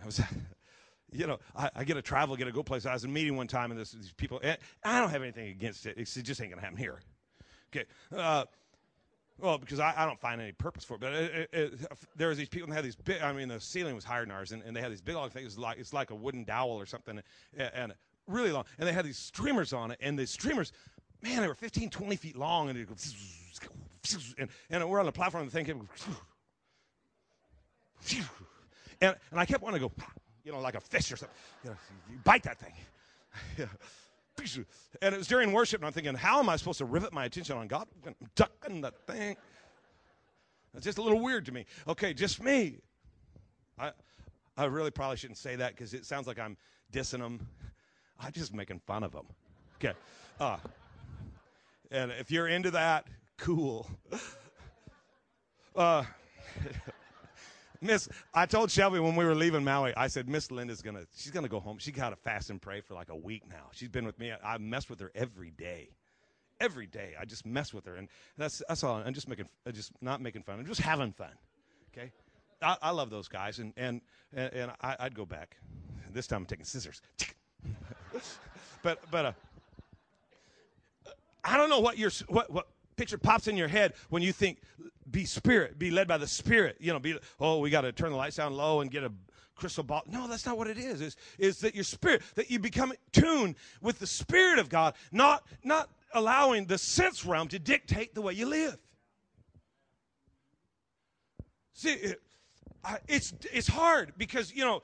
[0.02, 0.20] I was,
[1.12, 2.86] you know, I, I, get to travel, get to go places.
[2.86, 5.22] I was in a meeting one time, and this, these people, eh, I don't have
[5.22, 5.96] anything against it.
[5.96, 7.00] It's, it just ain't going to happen here.
[7.74, 7.86] Okay.
[8.14, 8.44] Uh,
[9.40, 11.00] well, because I, I, don't find any purpose for it.
[11.00, 11.80] But it, it, it,
[12.16, 13.22] there was these people that had these big.
[13.22, 15.30] I mean, the ceiling was higher than ours, and, and they had these big long
[15.30, 15.58] things.
[15.58, 17.20] Like it's like a wooden dowel or something,
[17.56, 17.94] and, and,
[18.26, 18.64] really long.
[18.78, 20.72] And they had these streamers on it, and the streamers,
[21.22, 22.94] man, they were 15, 20 feet long, and go,
[24.38, 25.88] and, and we're on the platform, and the thing came.
[29.00, 29.92] And, and I kept wanting to go,
[30.44, 31.36] you know, like a fish or something.
[31.64, 31.76] You, know,
[32.10, 32.72] you bite that thing.
[35.02, 37.24] and it was during worship, and I'm thinking, how am I supposed to rivet my
[37.24, 37.86] attention on God?
[38.06, 39.36] I'm ducking that thing.
[40.74, 41.66] It's just a little weird to me.
[41.88, 42.78] Okay, just me.
[43.78, 43.92] I,
[44.56, 46.56] I really probably shouldn't say that because it sounds like I'm
[46.92, 47.46] dissing them.
[48.18, 49.26] I'm just making fun of them.
[49.76, 49.96] Okay.
[50.38, 50.58] Uh,
[51.90, 53.88] and if you're into that, cool.
[55.76, 56.02] Uh,
[57.82, 61.30] Miss, I told Shelby when we were leaving Maui, I said, Miss Linda's gonna, she's
[61.30, 61.78] gonna go home.
[61.78, 63.68] She got to fast and pray for like a week now.
[63.72, 64.32] She's been with me.
[64.32, 65.88] I, I mess with her every day,
[66.60, 67.14] every day.
[67.18, 68.96] I just mess with her, and that's that's all.
[68.96, 70.58] I'm just making, I'm just not making fun.
[70.58, 71.32] I'm just having fun.
[71.92, 72.12] Okay,
[72.60, 74.02] I, I love those guys, and and
[74.34, 75.56] and, and I, would go back.
[76.12, 77.00] This time I'm taking scissors.
[78.82, 79.32] but but uh,
[81.44, 84.58] I don't know what your what what picture pops in your head when you think
[85.10, 86.76] be spirit, be led by the spirit.
[86.80, 89.12] You know, be oh, we got to turn the lights down low and get a
[89.54, 90.02] crystal ball.
[90.06, 91.00] No, that's not what it is.
[91.00, 95.46] Is is that your spirit that you become tuned with the spirit of God, not
[95.62, 98.78] not allowing the sense realm to dictate the way you live.
[101.74, 102.22] See, it,
[103.08, 104.82] it's it's hard because you know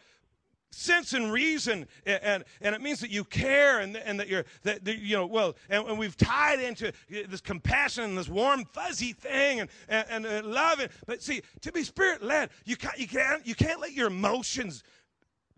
[0.70, 4.84] sense and reason and, and, it means that you care and, and that you're that,
[4.84, 9.12] that you know well and, and, we've tied into this compassion and this warm fuzzy
[9.12, 12.98] thing and, and, and uh, love and, but see to be spirit led you can't
[12.98, 14.82] you can't you can't let your emotions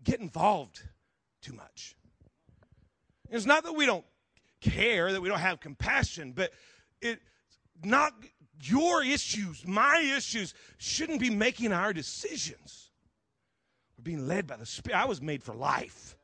[0.03, 0.81] get involved
[1.41, 1.95] too much.
[3.29, 4.05] It's not that we don't
[4.61, 6.51] care that we don't have compassion but
[7.01, 7.19] it
[7.83, 8.13] not
[8.61, 12.88] your issues my issues shouldn't be making our decisions
[13.99, 14.97] we're being led by the Spirit.
[14.97, 16.15] I was made for life.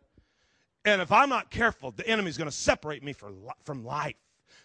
[0.85, 4.15] And if I'm not careful, the enemy's going to separate me from life.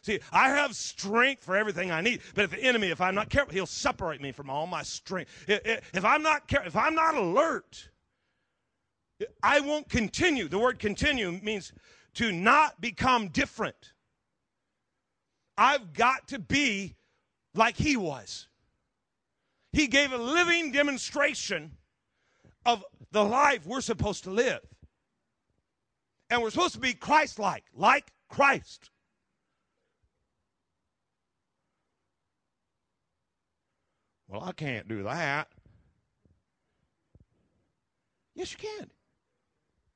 [0.03, 3.29] See, I have strength for everything I need, but if the enemy, if I'm not
[3.29, 5.31] careful, he'll separate me from all my strength.
[5.49, 7.91] If I'm not careful, if I'm not alert,
[9.43, 10.49] I won't continue.
[10.49, 11.73] The word continue means
[12.15, 13.93] to not become different.
[15.59, 16.95] I've got to be
[17.55, 18.47] like he was.
[19.73, 21.73] He gave a living demonstration
[22.73, 24.61] of the life we're supposed to live.
[26.29, 28.91] And we're supposed to be Christ like, like Christ.
[34.29, 35.49] Well, I can't do that.
[38.37, 38.91] Yes, you can.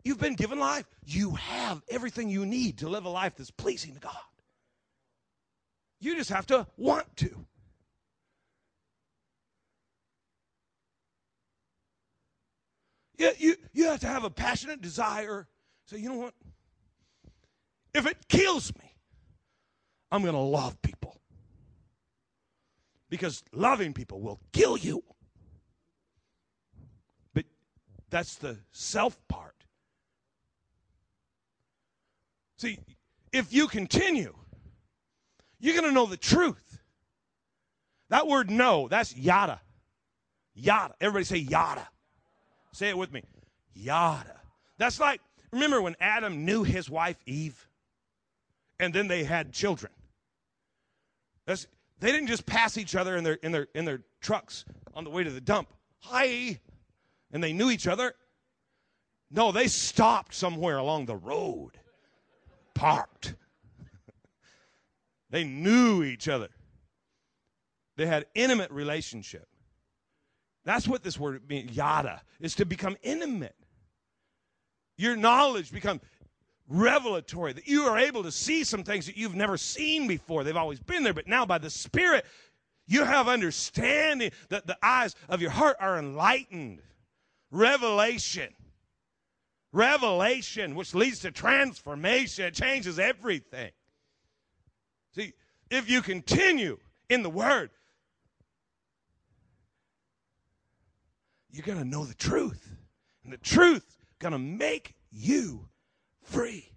[0.03, 0.87] You've been given life.
[1.07, 4.17] You have everything you need to live a life that's pleasing to God.
[6.01, 7.47] You just have to want to.
[13.17, 15.47] You, you, you have to have a passionate desire.
[15.87, 16.35] Say, you know what?
[17.95, 18.97] If it kills me,
[20.11, 21.21] I'm going to love people.
[23.09, 25.05] Because loving people will kill you.
[27.33, 27.45] But
[28.11, 29.55] that's the self part.
[32.59, 32.79] See,
[33.33, 34.35] if you continue,
[35.61, 36.81] you're going to know the truth.
[38.11, 39.61] That word know, that's yada.
[40.55, 40.95] Yada.
[41.01, 41.89] Everybody say yada.
[42.75, 43.23] Say it with me.
[43.73, 44.41] Yada.
[44.79, 45.21] That's like,
[45.53, 47.69] remember when Adam knew his wife Eve?
[48.81, 49.93] And then they had children.
[51.47, 51.69] That's,
[52.01, 55.11] they didn't just pass each other in their, in, their, in their trucks on the
[55.11, 55.69] way to the dump.
[56.01, 56.59] Hi.
[57.33, 58.13] And they knew each other.
[59.31, 61.79] No, they stopped somewhere along the road,
[62.75, 63.37] parked.
[65.31, 66.49] they knew each other.
[67.97, 69.47] They had intimate relationship.
[70.65, 73.55] That's what this word means, yada, is to become intimate.
[74.97, 76.01] Your knowledge become
[76.69, 80.45] revelatory, that you are able to see some things that you've never seen before.
[80.45, 82.25] They've always been there, but now by the Spirit,
[82.87, 86.81] you have understanding that the eyes of your heart are enlightened.
[87.51, 88.55] Revelation.
[89.73, 93.73] Revelation, which leads to transformation, it changes everything.
[95.15, 95.33] See,
[95.71, 96.79] if you continue
[97.11, 97.71] in the Word,
[101.55, 102.77] you're going to know the truth.
[103.23, 105.69] And the truth going to make you
[106.23, 106.71] free.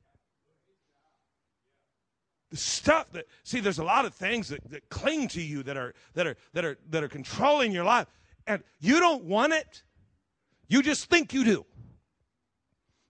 [2.52, 5.76] The stuff that see, there's a lot of things that, that cling to you that
[5.76, 8.08] are that are that are that are controlling your life.
[8.46, 9.84] And you don't want it.
[10.70, 11.66] You just think you do.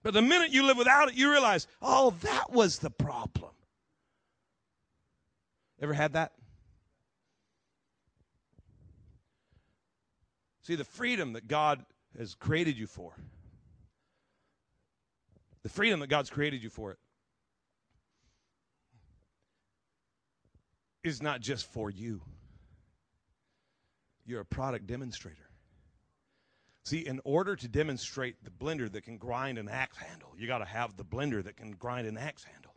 [0.02, 3.52] But the minute you live without it, you realize, oh, that was the problem.
[5.80, 6.32] Ever had that?
[10.68, 11.82] See, the freedom that God
[12.18, 13.14] has created you for,
[15.62, 16.98] the freedom that God's created you for it,
[21.02, 22.20] is not just for you.
[24.26, 25.48] You're a product demonstrator.
[26.84, 30.58] See, in order to demonstrate the blender that can grind an axe handle, you got
[30.58, 32.74] to have the blender that can grind an axe handle.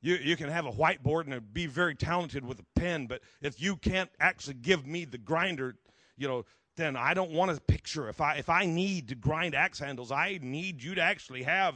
[0.00, 3.60] You, you can have a whiteboard and be very talented with a pen, but if
[3.60, 5.74] you can't actually give me the grinder
[6.16, 6.44] you know,
[6.76, 8.08] then I don't want a picture.
[8.08, 11.74] If I if I need to grind axe handles, I need you to actually have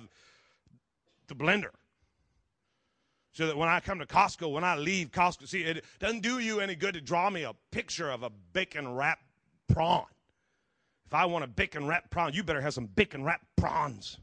[1.29, 1.71] the blender.
[3.33, 6.41] So that when I come to Costco, when I leave Costco, see, it doesn't do
[6.41, 9.23] you any good to draw me a picture of a bacon wrapped
[9.69, 10.07] prawn.
[11.07, 14.19] If I want a bacon wrapped prawn, you better have some bacon wrapped prawns.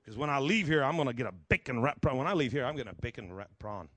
[0.00, 2.16] Because when I leave here, I'm going to get a bacon wrapped prawn.
[2.16, 3.88] When I leave here, I'm getting a bacon wrapped prawn.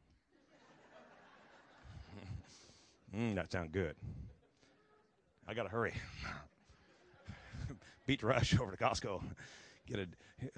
[3.16, 3.95] mm, that sounds good.
[5.50, 5.93] I got to hurry.
[8.06, 9.20] Beat rush over to Costco.
[9.88, 10.10] Get it.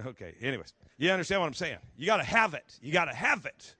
[0.04, 0.34] Okay.
[0.42, 1.78] Anyways, you understand what I'm saying?
[1.96, 2.78] You got to have it.
[2.82, 3.74] You got to have it.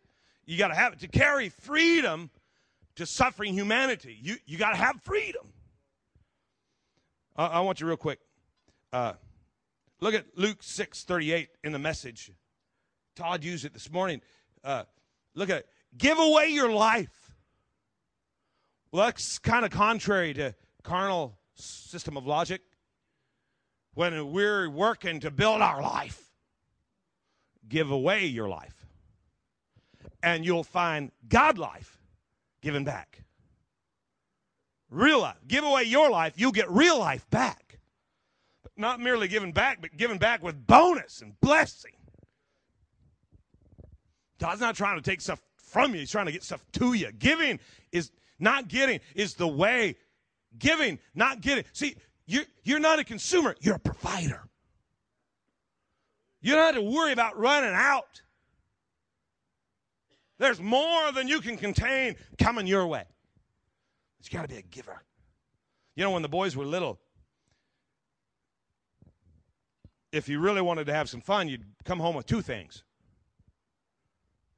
[0.46, 2.30] You got to have it to carry freedom
[2.96, 4.16] to suffering humanity.
[4.22, 5.52] You you got to have freedom.
[7.36, 8.18] Uh, I want you real quick.
[8.90, 9.12] Uh,
[10.00, 12.32] look at Luke six thirty eight in the message.
[13.16, 14.22] Todd used it this morning.
[14.64, 14.84] Uh,
[15.34, 15.68] look at it.
[15.98, 17.34] Give away your life.
[18.90, 22.62] Well, that's kind of contrary to carnal system of logic.
[23.94, 26.30] When we're working to build our life,
[27.68, 28.86] give away your life.
[30.22, 31.98] And you'll find God life
[32.62, 33.24] given back.
[34.88, 35.36] Real life.
[35.46, 37.78] Give away your life, you'll get real life back.
[38.62, 41.92] But not merely given back, but given back with bonus and blessing.
[44.38, 47.10] God's not trying to take stuff from you, He's trying to get stuff to you.
[47.12, 47.58] Giving
[47.90, 49.96] is not getting, is the way
[50.58, 51.64] Giving, not getting.
[51.72, 51.96] See,
[52.26, 54.42] you're, you're not a consumer, you're a provider.
[56.40, 58.22] You don't have to worry about running out.
[60.38, 63.04] There's more than you can contain coming your way.
[64.18, 65.04] But you got to be a giver.
[65.94, 66.98] You know, when the boys were little,
[70.10, 72.82] if you really wanted to have some fun, you'd come home with two things.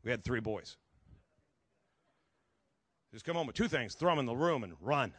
[0.03, 0.77] We had three boys.
[3.13, 5.13] Just come home with two things, throw them in the room, and run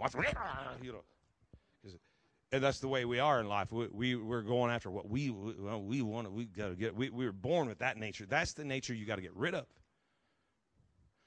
[0.82, 1.02] you know.
[2.52, 3.70] And that's the way we are in life.
[3.70, 6.32] We, we we're going after what we we want.
[6.32, 6.96] We got to get.
[6.96, 8.26] We, we were born with that nature.
[8.28, 9.66] That's the nature you got to get rid of.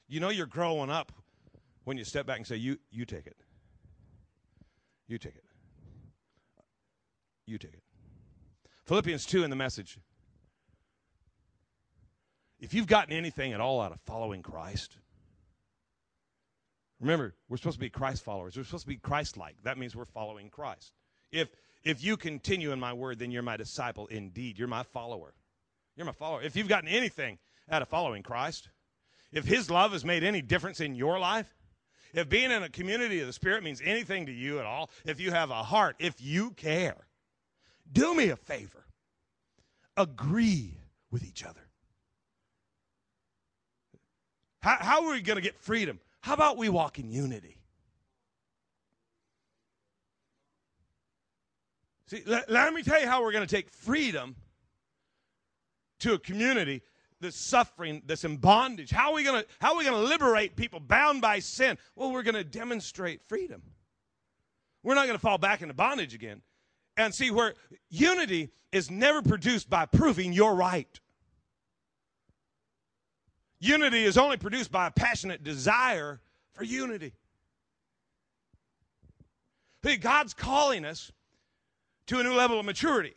[0.09, 1.13] You know, you're growing up
[1.85, 3.37] when you step back and say, "You you take it.
[5.07, 5.45] You take it.
[7.45, 7.83] You take it."
[8.85, 9.97] Philippians two in the message.
[12.59, 14.97] If you've gotten anything at all out of following Christ,
[17.03, 18.55] Remember, we're supposed to be Christ followers.
[18.55, 19.57] We're supposed to be Christ like.
[19.63, 20.93] That means we're following Christ.
[21.33, 21.49] If
[21.83, 24.57] if you continue in my word, then you're my disciple indeed.
[24.57, 25.33] You're my follower.
[25.97, 26.41] You're my follower.
[26.41, 27.39] If you've gotten anything
[27.69, 28.69] out of following Christ,
[29.33, 31.53] if his love has made any difference in your life,
[32.13, 35.19] if being in a community of the Spirit means anything to you at all, if
[35.19, 37.07] you have a heart, if you care,
[37.91, 38.85] do me a favor.
[39.97, 40.79] Agree
[41.11, 41.67] with each other.
[44.61, 45.99] How, how are we going to get freedom?
[46.23, 47.57] How about we walk in unity?
[52.07, 54.37] See, let, let me tell you how we're going to take freedom
[55.99, 56.81] to a community
[57.19, 58.89] that's suffering, that's in bondage.
[58.89, 61.77] How are we going to how we going to liberate people bound by sin?
[61.97, 63.61] Well, we're going to demonstrate freedom.
[64.81, 66.41] We're not going to fall back into bondage again.
[66.95, 67.53] And see where
[67.89, 71.01] unity is never produced by proving you're right.
[73.63, 76.19] Unity is only produced by a passionate desire
[76.51, 77.13] for unity.
[79.85, 81.13] See, God's calling us
[82.07, 83.13] to a new level of maturity.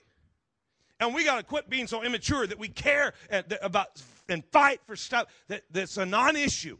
[1.00, 3.12] And we got to quit being so immature that we care
[3.60, 6.78] about and fight for stuff that, that's a non issue.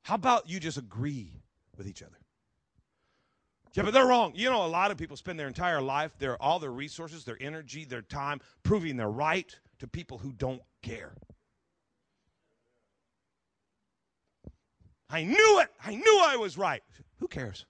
[0.00, 1.34] How about you just agree
[1.76, 2.16] with each other?
[3.74, 4.32] Yeah, but they're wrong.
[4.34, 7.36] You know, a lot of people spend their entire life, their all their resources, their
[7.38, 11.12] energy, their time, proving they're right to people who don't care.
[15.08, 15.68] I knew it.
[15.84, 16.82] I knew I was right.
[17.18, 17.64] Who cares?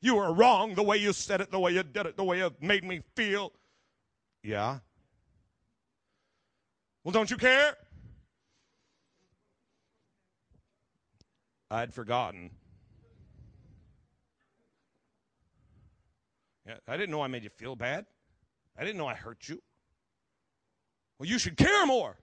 [0.00, 2.38] You were wrong the way you said it, the way you did it, the way
[2.38, 3.52] you made me feel.
[4.42, 4.78] Yeah.
[7.04, 7.76] Well, don't you care?
[11.70, 12.50] I'd forgotten.
[16.66, 18.06] Yeah, I didn't know I made you feel bad.
[18.78, 19.60] I didn't know I hurt you.
[21.18, 22.16] Well, you should care more.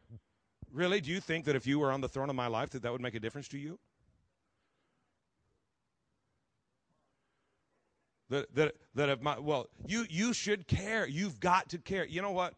[0.71, 1.01] Really?
[1.01, 2.91] Do you think that if you were on the throne of my life that that
[2.91, 3.79] would make a difference to you?
[8.29, 11.07] That, that, that if my, well, you, you should care.
[11.07, 12.05] You've got to care.
[12.05, 12.53] You know what?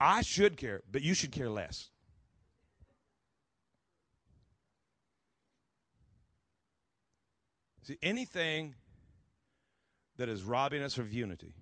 [0.00, 1.90] I should care, but you should care less.
[7.82, 8.74] See, anything
[10.16, 11.54] that is robbing us of unity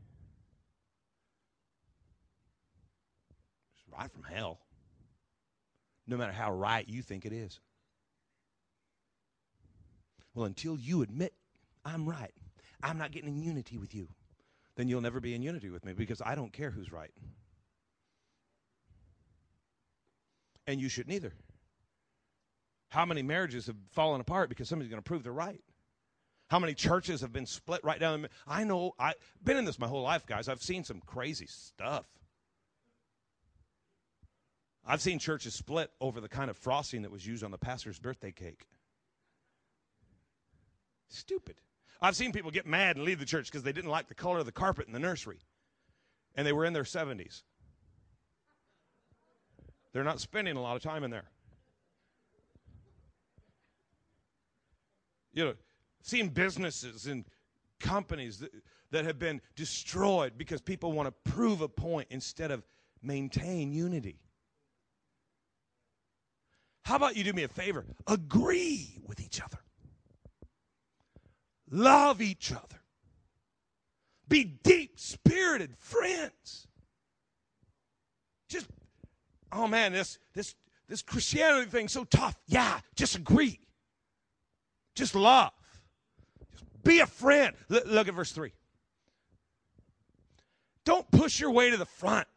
[3.75, 4.61] is right from hell
[6.09, 7.61] no matter how right you think it is.
[10.35, 11.35] Well, until you admit
[11.85, 12.33] I'm right,
[12.83, 14.09] I'm not getting in unity with you,
[14.77, 17.11] then you'll never be in unity with me because I don't care who's right.
[20.67, 21.33] And you shouldn't either.
[22.91, 25.61] How many marriages have fallen apart because somebody's going to prove they're right?
[26.49, 28.27] How many churches have been split right down?
[28.47, 30.49] I know, I've been in this my whole life, guys.
[30.49, 32.07] I've seen some crazy stuff.
[34.87, 37.99] I've seen churches split over the kind of frosting that was used on the pastor's
[37.99, 38.67] birthday cake.
[41.09, 41.61] Stupid.
[42.01, 44.39] I've seen people get mad and leave the church because they didn't like the color
[44.39, 45.41] of the carpet in the nursery.
[46.35, 47.43] And they were in their 70s.
[49.93, 51.31] They're not spending a lot of time in there.
[55.33, 55.55] You know,
[56.03, 57.25] seeing businesses and
[57.81, 58.53] companies that,
[58.91, 62.65] that have been destroyed because people want to prove a point instead of
[63.03, 64.21] maintain unity.
[66.89, 67.85] How about you do me a favor?
[68.07, 69.59] Agree with each other.
[71.71, 72.81] Love each other.
[74.27, 76.67] Be deep spirited friends.
[78.49, 78.69] Just,
[79.53, 80.55] oh man, this, this,
[80.89, 82.39] this Christianity thing's so tough.
[82.47, 83.61] Yeah, just agree.
[84.95, 85.53] Just love.
[86.53, 87.55] Just be a friend.
[87.71, 88.51] L- look at verse 3.
[90.87, 92.29] Don't push your way to the front.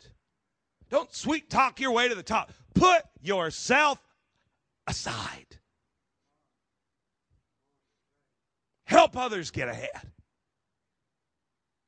[0.90, 2.52] Don't sweet talk your way to the top.
[2.74, 3.98] Put yourself
[4.88, 5.58] aside.
[8.86, 10.12] Help others get ahead.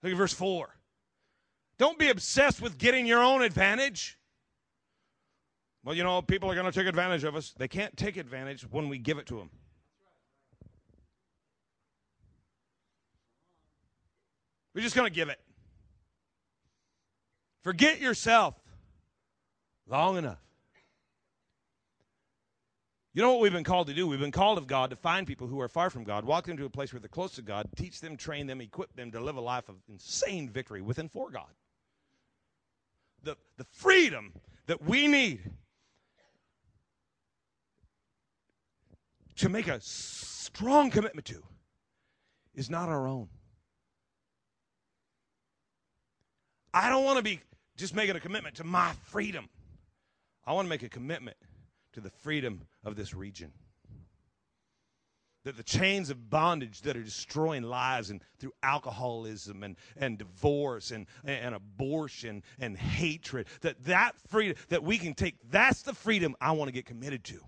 [0.01, 0.69] Look at verse 4.
[1.77, 4.17] Don't be obsessed with getting your own advantage.
[5.83, 7.53] Well, you know, people are going to take advantage of us.
[7.57, 9.49] They can't take advantage when we give it to them.
[14.73, 15.39] We're just going to give it.
[17.63, 18.55] Forget yourself
[19.87, 20.39] long enough.
[23.13, 24.07] You know what we've been called to do?
[24.07, 26.57] We've been called of God to find people who are far from God, walk them
[26.57, 29.19] to a place where they're close to God, teach them, train them, equip them to
[29.19, 31.49] live a life of insane victory within for God.
[33.21, 34.33] The, the freedom
[34.65, 35.41] that we need
[39.35, 41.43] to make a strong commitment to
[42.55, 43.29] is not our own.
[46.73, 47.41] I don't want to be
[47.77, 49.49] just making a commitment to my freedom.
[50.45, 51.37] I want to make a commitment
[51.93, 53.51] to the freedom of this region.
[55.45, 60.91] That the chains of bondage that are destroying lives and through alcoholism and, and divorce
[60.91, 66.35] and, and abortion and hatred, that that freedom that we can take, that's the freedom
[66.39, 67.41] I want to get committed to.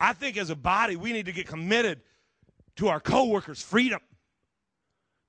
[0.00, 2.00] I think as a body, we need to get committed
[2.76, 4.00] to our coworkers' freedom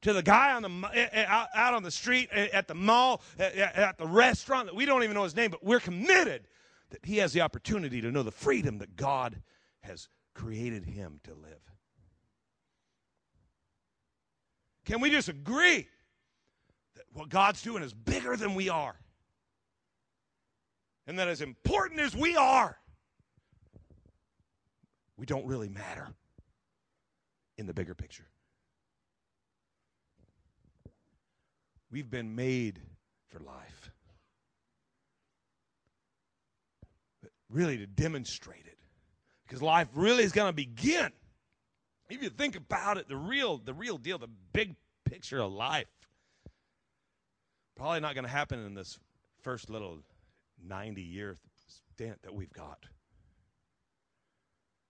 [0.03, 3.21] to the guy on the eh, eh, out, on the street eh, at the mall
[3.39, 6.47] at the restaurant that we don't even know his name but we're committed
[6.91, 9.41] that he has the opportunity to know the freedom that god
[9.81, 11.59] has created him to live.
[14.85, 15.87] Can we just agree
[16.95, 18.95] that what god's doing is bigger than we are?
[21.07, 22.77] And that as important as we are
[25.17, 26.09] we don't really matter
[27.57, 28.25] in the bigger picture
[31.93, 32.79] We've been made
[33.29, 33.91] for life.
[37.21, 38.79] But really, to demonstrate it.
[39.45, 41.11] Because life really is going to begin.
[42.09, 44.75] If you think about it, the real, the real deal, the big
[45.05, 45.85] picture of life,
[47.75, 48.97] probably not going to happen in this
[49.43, 49.99] first little
[50.67, 51.37] 90 year
[51.67, 52.87] stint that we've got.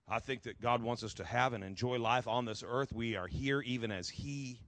[0.08, 2.94] I think that God wants us to have and enjoy life on this earth.
[2.94, 4.62] We are here even as He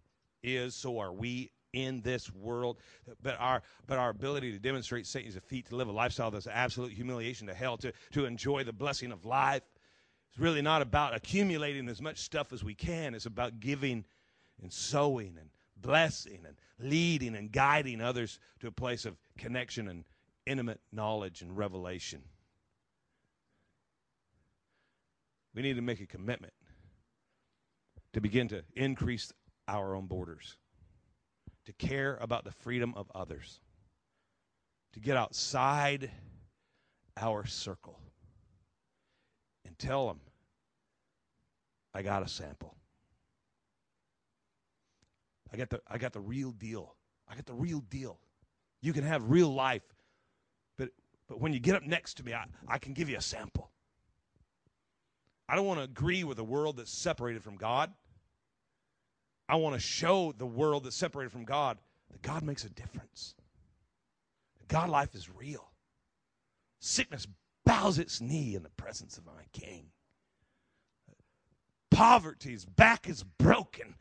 [0.44, 2.78] is, so are we in this world.
[3.22, 6.94] But our but our ability to demonstrate Satan's defeat, to live a lifestyle that's absolute
[6.94, 9.62] humiliation to hell, to, to enjoy the blessing of life.
[10.32, 13.14] It's really not about accumulating as much stuff as we can.
[13.14, 14.06] It's about giving
[14.62, 20.06] and sowing and blessing and leading and guiding others to a place of connection and
[20.46, 22.22] intimate knowledge and revelation.
[25.54, 26.54] We need to make a commitment
[28.14, 29.32] to begin to increase
[29.68, 30.58] our own borders
[31.66, 33.60] to care about the freedom of others,
[34.94, 36.12] to get outside
[37.18, 38.00] our circle
[39.66, 40.20] and tell them,
[41.94, 42.76] I got a sample.
[45.54, 46.96] I got the I got the real deal.
[47.30, 48.20] I got the real deal.
[48.82, 49.84] You can have real life,
[50.78, 50.90] but
[51.28, 53.72] but when you get up next to me, I, I can give you a sample.
[55.48, 57.94] I don't want to agree with a world that's separated from God.
[59.48, 61.78] I want to show the world that's separated from God
[62.12, 63.36] that God makes a difference.
[64.68, 65.70] God life is real.
[66.80, 67.28] Sickness
[67.66, 69.88] bows its knee in the presence of my King.
[71.92, 73.96] Poverty's back is broken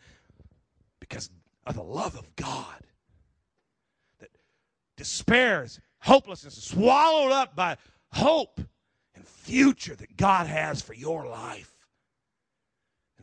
[1.01, 1.31] because
[1.67, 2.81] of the love of God.
[4.19, 4.31] That
[4.97, 7.77] despair is hopelessness swallowed up by
[8.13, 8.61] hope
[9.15, 11.74] and future that God has for your life.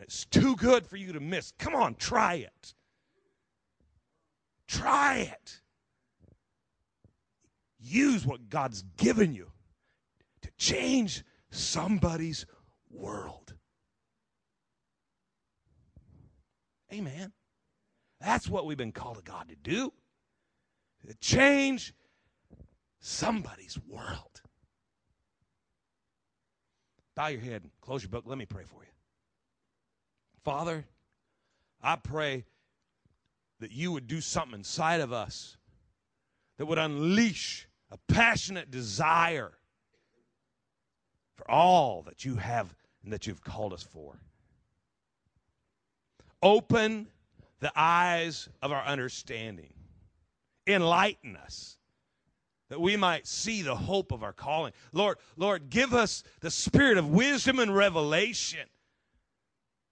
[0.02, 1.54] And it's too good for you to miss.
[1.60, 2.74] Come on, try it.
[4.68, 5.62] Try it.
[7.80, 9.52] Use what God's given you
[10.42, 12.48] to change somebody's
[12.90, 13.54] world.
[16.92, 17.32] Amen.
[18.20, 19.94] That's what we've been called to God to do.
[21.08, 21.94] To change
[23.00, 24.42] somebody's world.
[27.16, 28.24] Bow your head close your book.
[28.26, 28.91] Let me pray for you.
[30.44, 30.86] Father,
[31.82, 32.46] I pray
[33.60, 35.58] that you would do something inside of us
[36.58, 39.52] that would unleash a passionate desire
[41.36, 42.74] for all that you have
[43.04, 44.20] and that you've called us for.
[46.42, 47.08] Open
[47.60, 49.74] the eyes of our understanding,
[50.66, 51.78] enlighten us
[52.70, 54.74] that we might see the hope of our calling.
[54.94, 58.68] Lord, Lord, give us the spirit of wisdom and revelation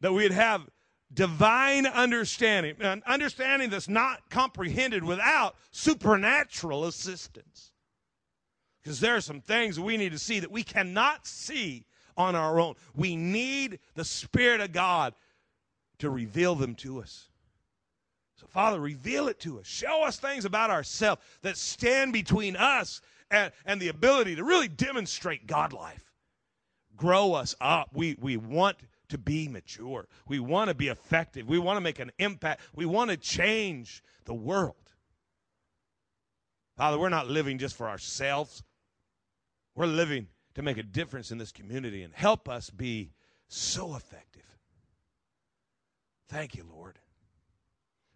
[0.01, 0.67] that we'd have
[1.13, 7.71] divine understanding, an understanding that's not comprehended without supernatural assistance.
[8.81, 11.85] Because there are some things we need to see that we cannot see
[12.15, 12.75] on our own.
[12.95, 15.13] We need the Spirit of God
[15.99, 17.29] to reveal them to us.
[18.35, 19.67] So, Father, reveal it to us.
[19.67, 24.69] Show us things about ourselves that stand between us and, and the ability to really
[24.69, 26.05] demonstrate God life.
[26.95, 27.89] Grow us up.
[27.93, 28.77] We, we want
[29.09, 30.07] to be mature.
[30.27, 31.47] We want to be effective.
[31.47, 32.61] We want to make an impact.
[32.75, 34.75] We want to change the world.
[36.77, 38.63] Father, we're not living just for ourselves.
[39.75, 43.11] We're living to make a difference in this community and help us be
[43.47, 44.43] so effective.
[46.29, 46.99] Thank you, Lord.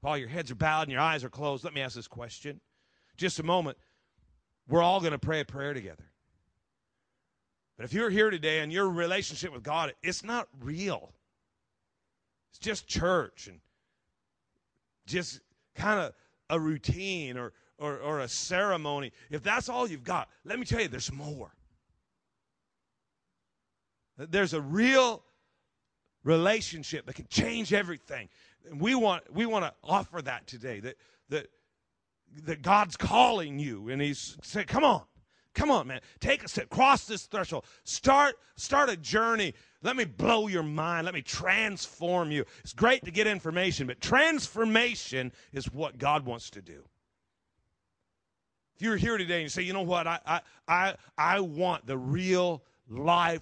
[0.01, 2.61] While your heads are bowed and your eyes are closed, let me ask this question.
[3.17, 3.77] Just a moment.
[4.67, 6.12] We're all going to pray a prayer together.
[7.83, 11.11] But if you're here today and your relationship with God, it's not real.
[12.49, 13.59] It's just church and
[15.05, 15.41] just
[15.75, 16.13] kind of
[16.49, 19.11] a routine or, or, or a ceremony.
[19.29, 21.51] If that's all you've got, let me tell you, there's more.
[24.17, 25.21] There's a real
[26.23, 28.29] relationship that can change everything.
[28.65, 30.79] And we want we want to offer that today.
[30.79, 30.95] That
[31.27, 31.47] that
[32.45, 35.01] that God's calling you, and He's saying, "Come on,
[35.53, 40.05] come on, man, take a step, cross this threshold, start start a journey." Let me
[40.05, 41.03] blow your mind.
[41.05, 42.45] Let me transform you.
[42.63, 46.85] It's great to get information, but transformation is what God wants to do.
[48.75, 51.85] If you're here today and you say, you know what, I, I, I, I want
[51.85, 53.41] the real life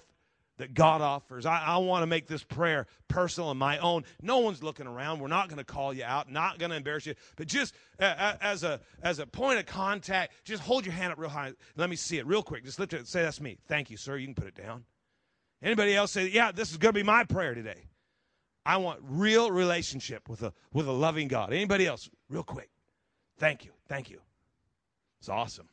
[0.62, 1.44] that God offers.
[1.44, 4.04] I, I want to make this prayer personal and my own.
[4.22, 5.18] No one's looking around.
[5.18, 8.34] We're not going to call you out, not going to embarrass you, but just uh,
[8.40, 11.52] as a as a point of contact, just hold your hand up real high.
[11.76, 12.64] Let me see it real quick.
[12.64, 13.08] Just lift it.
[13.08, 13.58] Say that's me.
[13.66, 14.16] Thank you, sir.
[14.16, 14.84] You can put it down.
[15.60, 17.88] Anybody else say, yeah, this is going to be my prayer today.
[18.64, 21.52] I want real relationship with a with a loving God.
[21.52, 22.08] Anybody else?
[22.28, 22.70] Real quick.
[23.38, 23.72] Thank you.
[23.88, 24.20] Thank you.
[25.18, 25.68] It's awesome.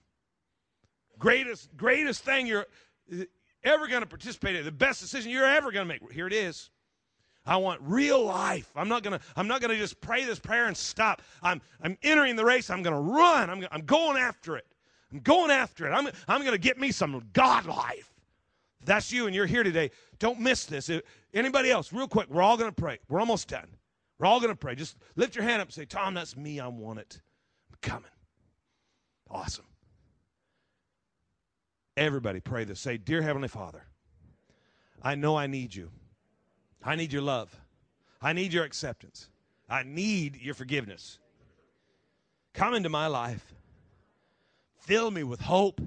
[1.20, 2.66] Greatest greatest thing you're
[3.64, 6.12] ever going to participate in, the best decision you're ever going to make.
[6.12, 6.70] Here it is.
[7.46, 8.70] I want real life.
[8.76, 9.20] I'm not gonna.
[9.36, 11.22] I'm not gonna just pray this prayer and stop.
[11.42, 11.62] I'm.
[11.82, 12.70] I'm entering the race.
[12.70, 13.50] I'm gonna run.
[13.50, 13.66] I'm.
[13.72, 14.68] I'm going after it.
[15.12, 15.92] I'm going after it.
[15.92, 16.10] I'm.
[16.28, 18.14] I'm gonna get me some God life.
[18.82, 19.90] If that's you and you're here today.
[20.20, 20.90] Don't miss this.
[20.90, 21.02] If,
[21.34, 21.92] anybody else?
[21.92, 22.30] Real quick.
[22.30, 23.00] We're all gonna pray.
[23.10, 23.68] We're almost done.
[24.20, 24.76] We're all gonna pray.
[24.76, 26.60] Just lift your hand up and say, Tom, that's me.
[26.60, 27.20] I want it.
[27.72, 28.12] I'm coming.
[29.30, 29.66] Awesome.
[32.00, 32.80] Everybody pray this.
[32.80, 33.84] Say, Dear Heavenly Father,
[35.04, 35.92] I know I need you.
[36.82, 37.54] I need your love.
[38.22, 39.28] I need your acceptance.
[39.70, 41.20] I need your forgiveness.
[42.54, 43.54] Come into my life.
[44.78, 45.82] Fill me with hope,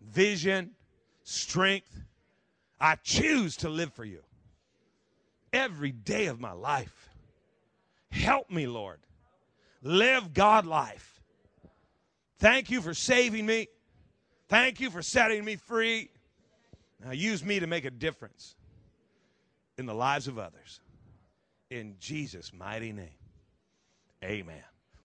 [0.00, 0.70] vision,
[1.22, 2.00] strength.
[2.80, 4.20] I choose to live for you
[5.52, 7.10] every day of my life.
[8.10, 9.00] Help me, Lord.
[9.82, 11.20] Live God life.
[12.38, 13.68] Thank you for saving me.
[14.50, 16.10] Thank you for setting me free.
[17.04, 18.56] Now use me to make a difference
[19.78, 20.80] in the lives of others.
[21.70, 23.14] In Jesus' mighty name,
[24.24, 24.64] amen.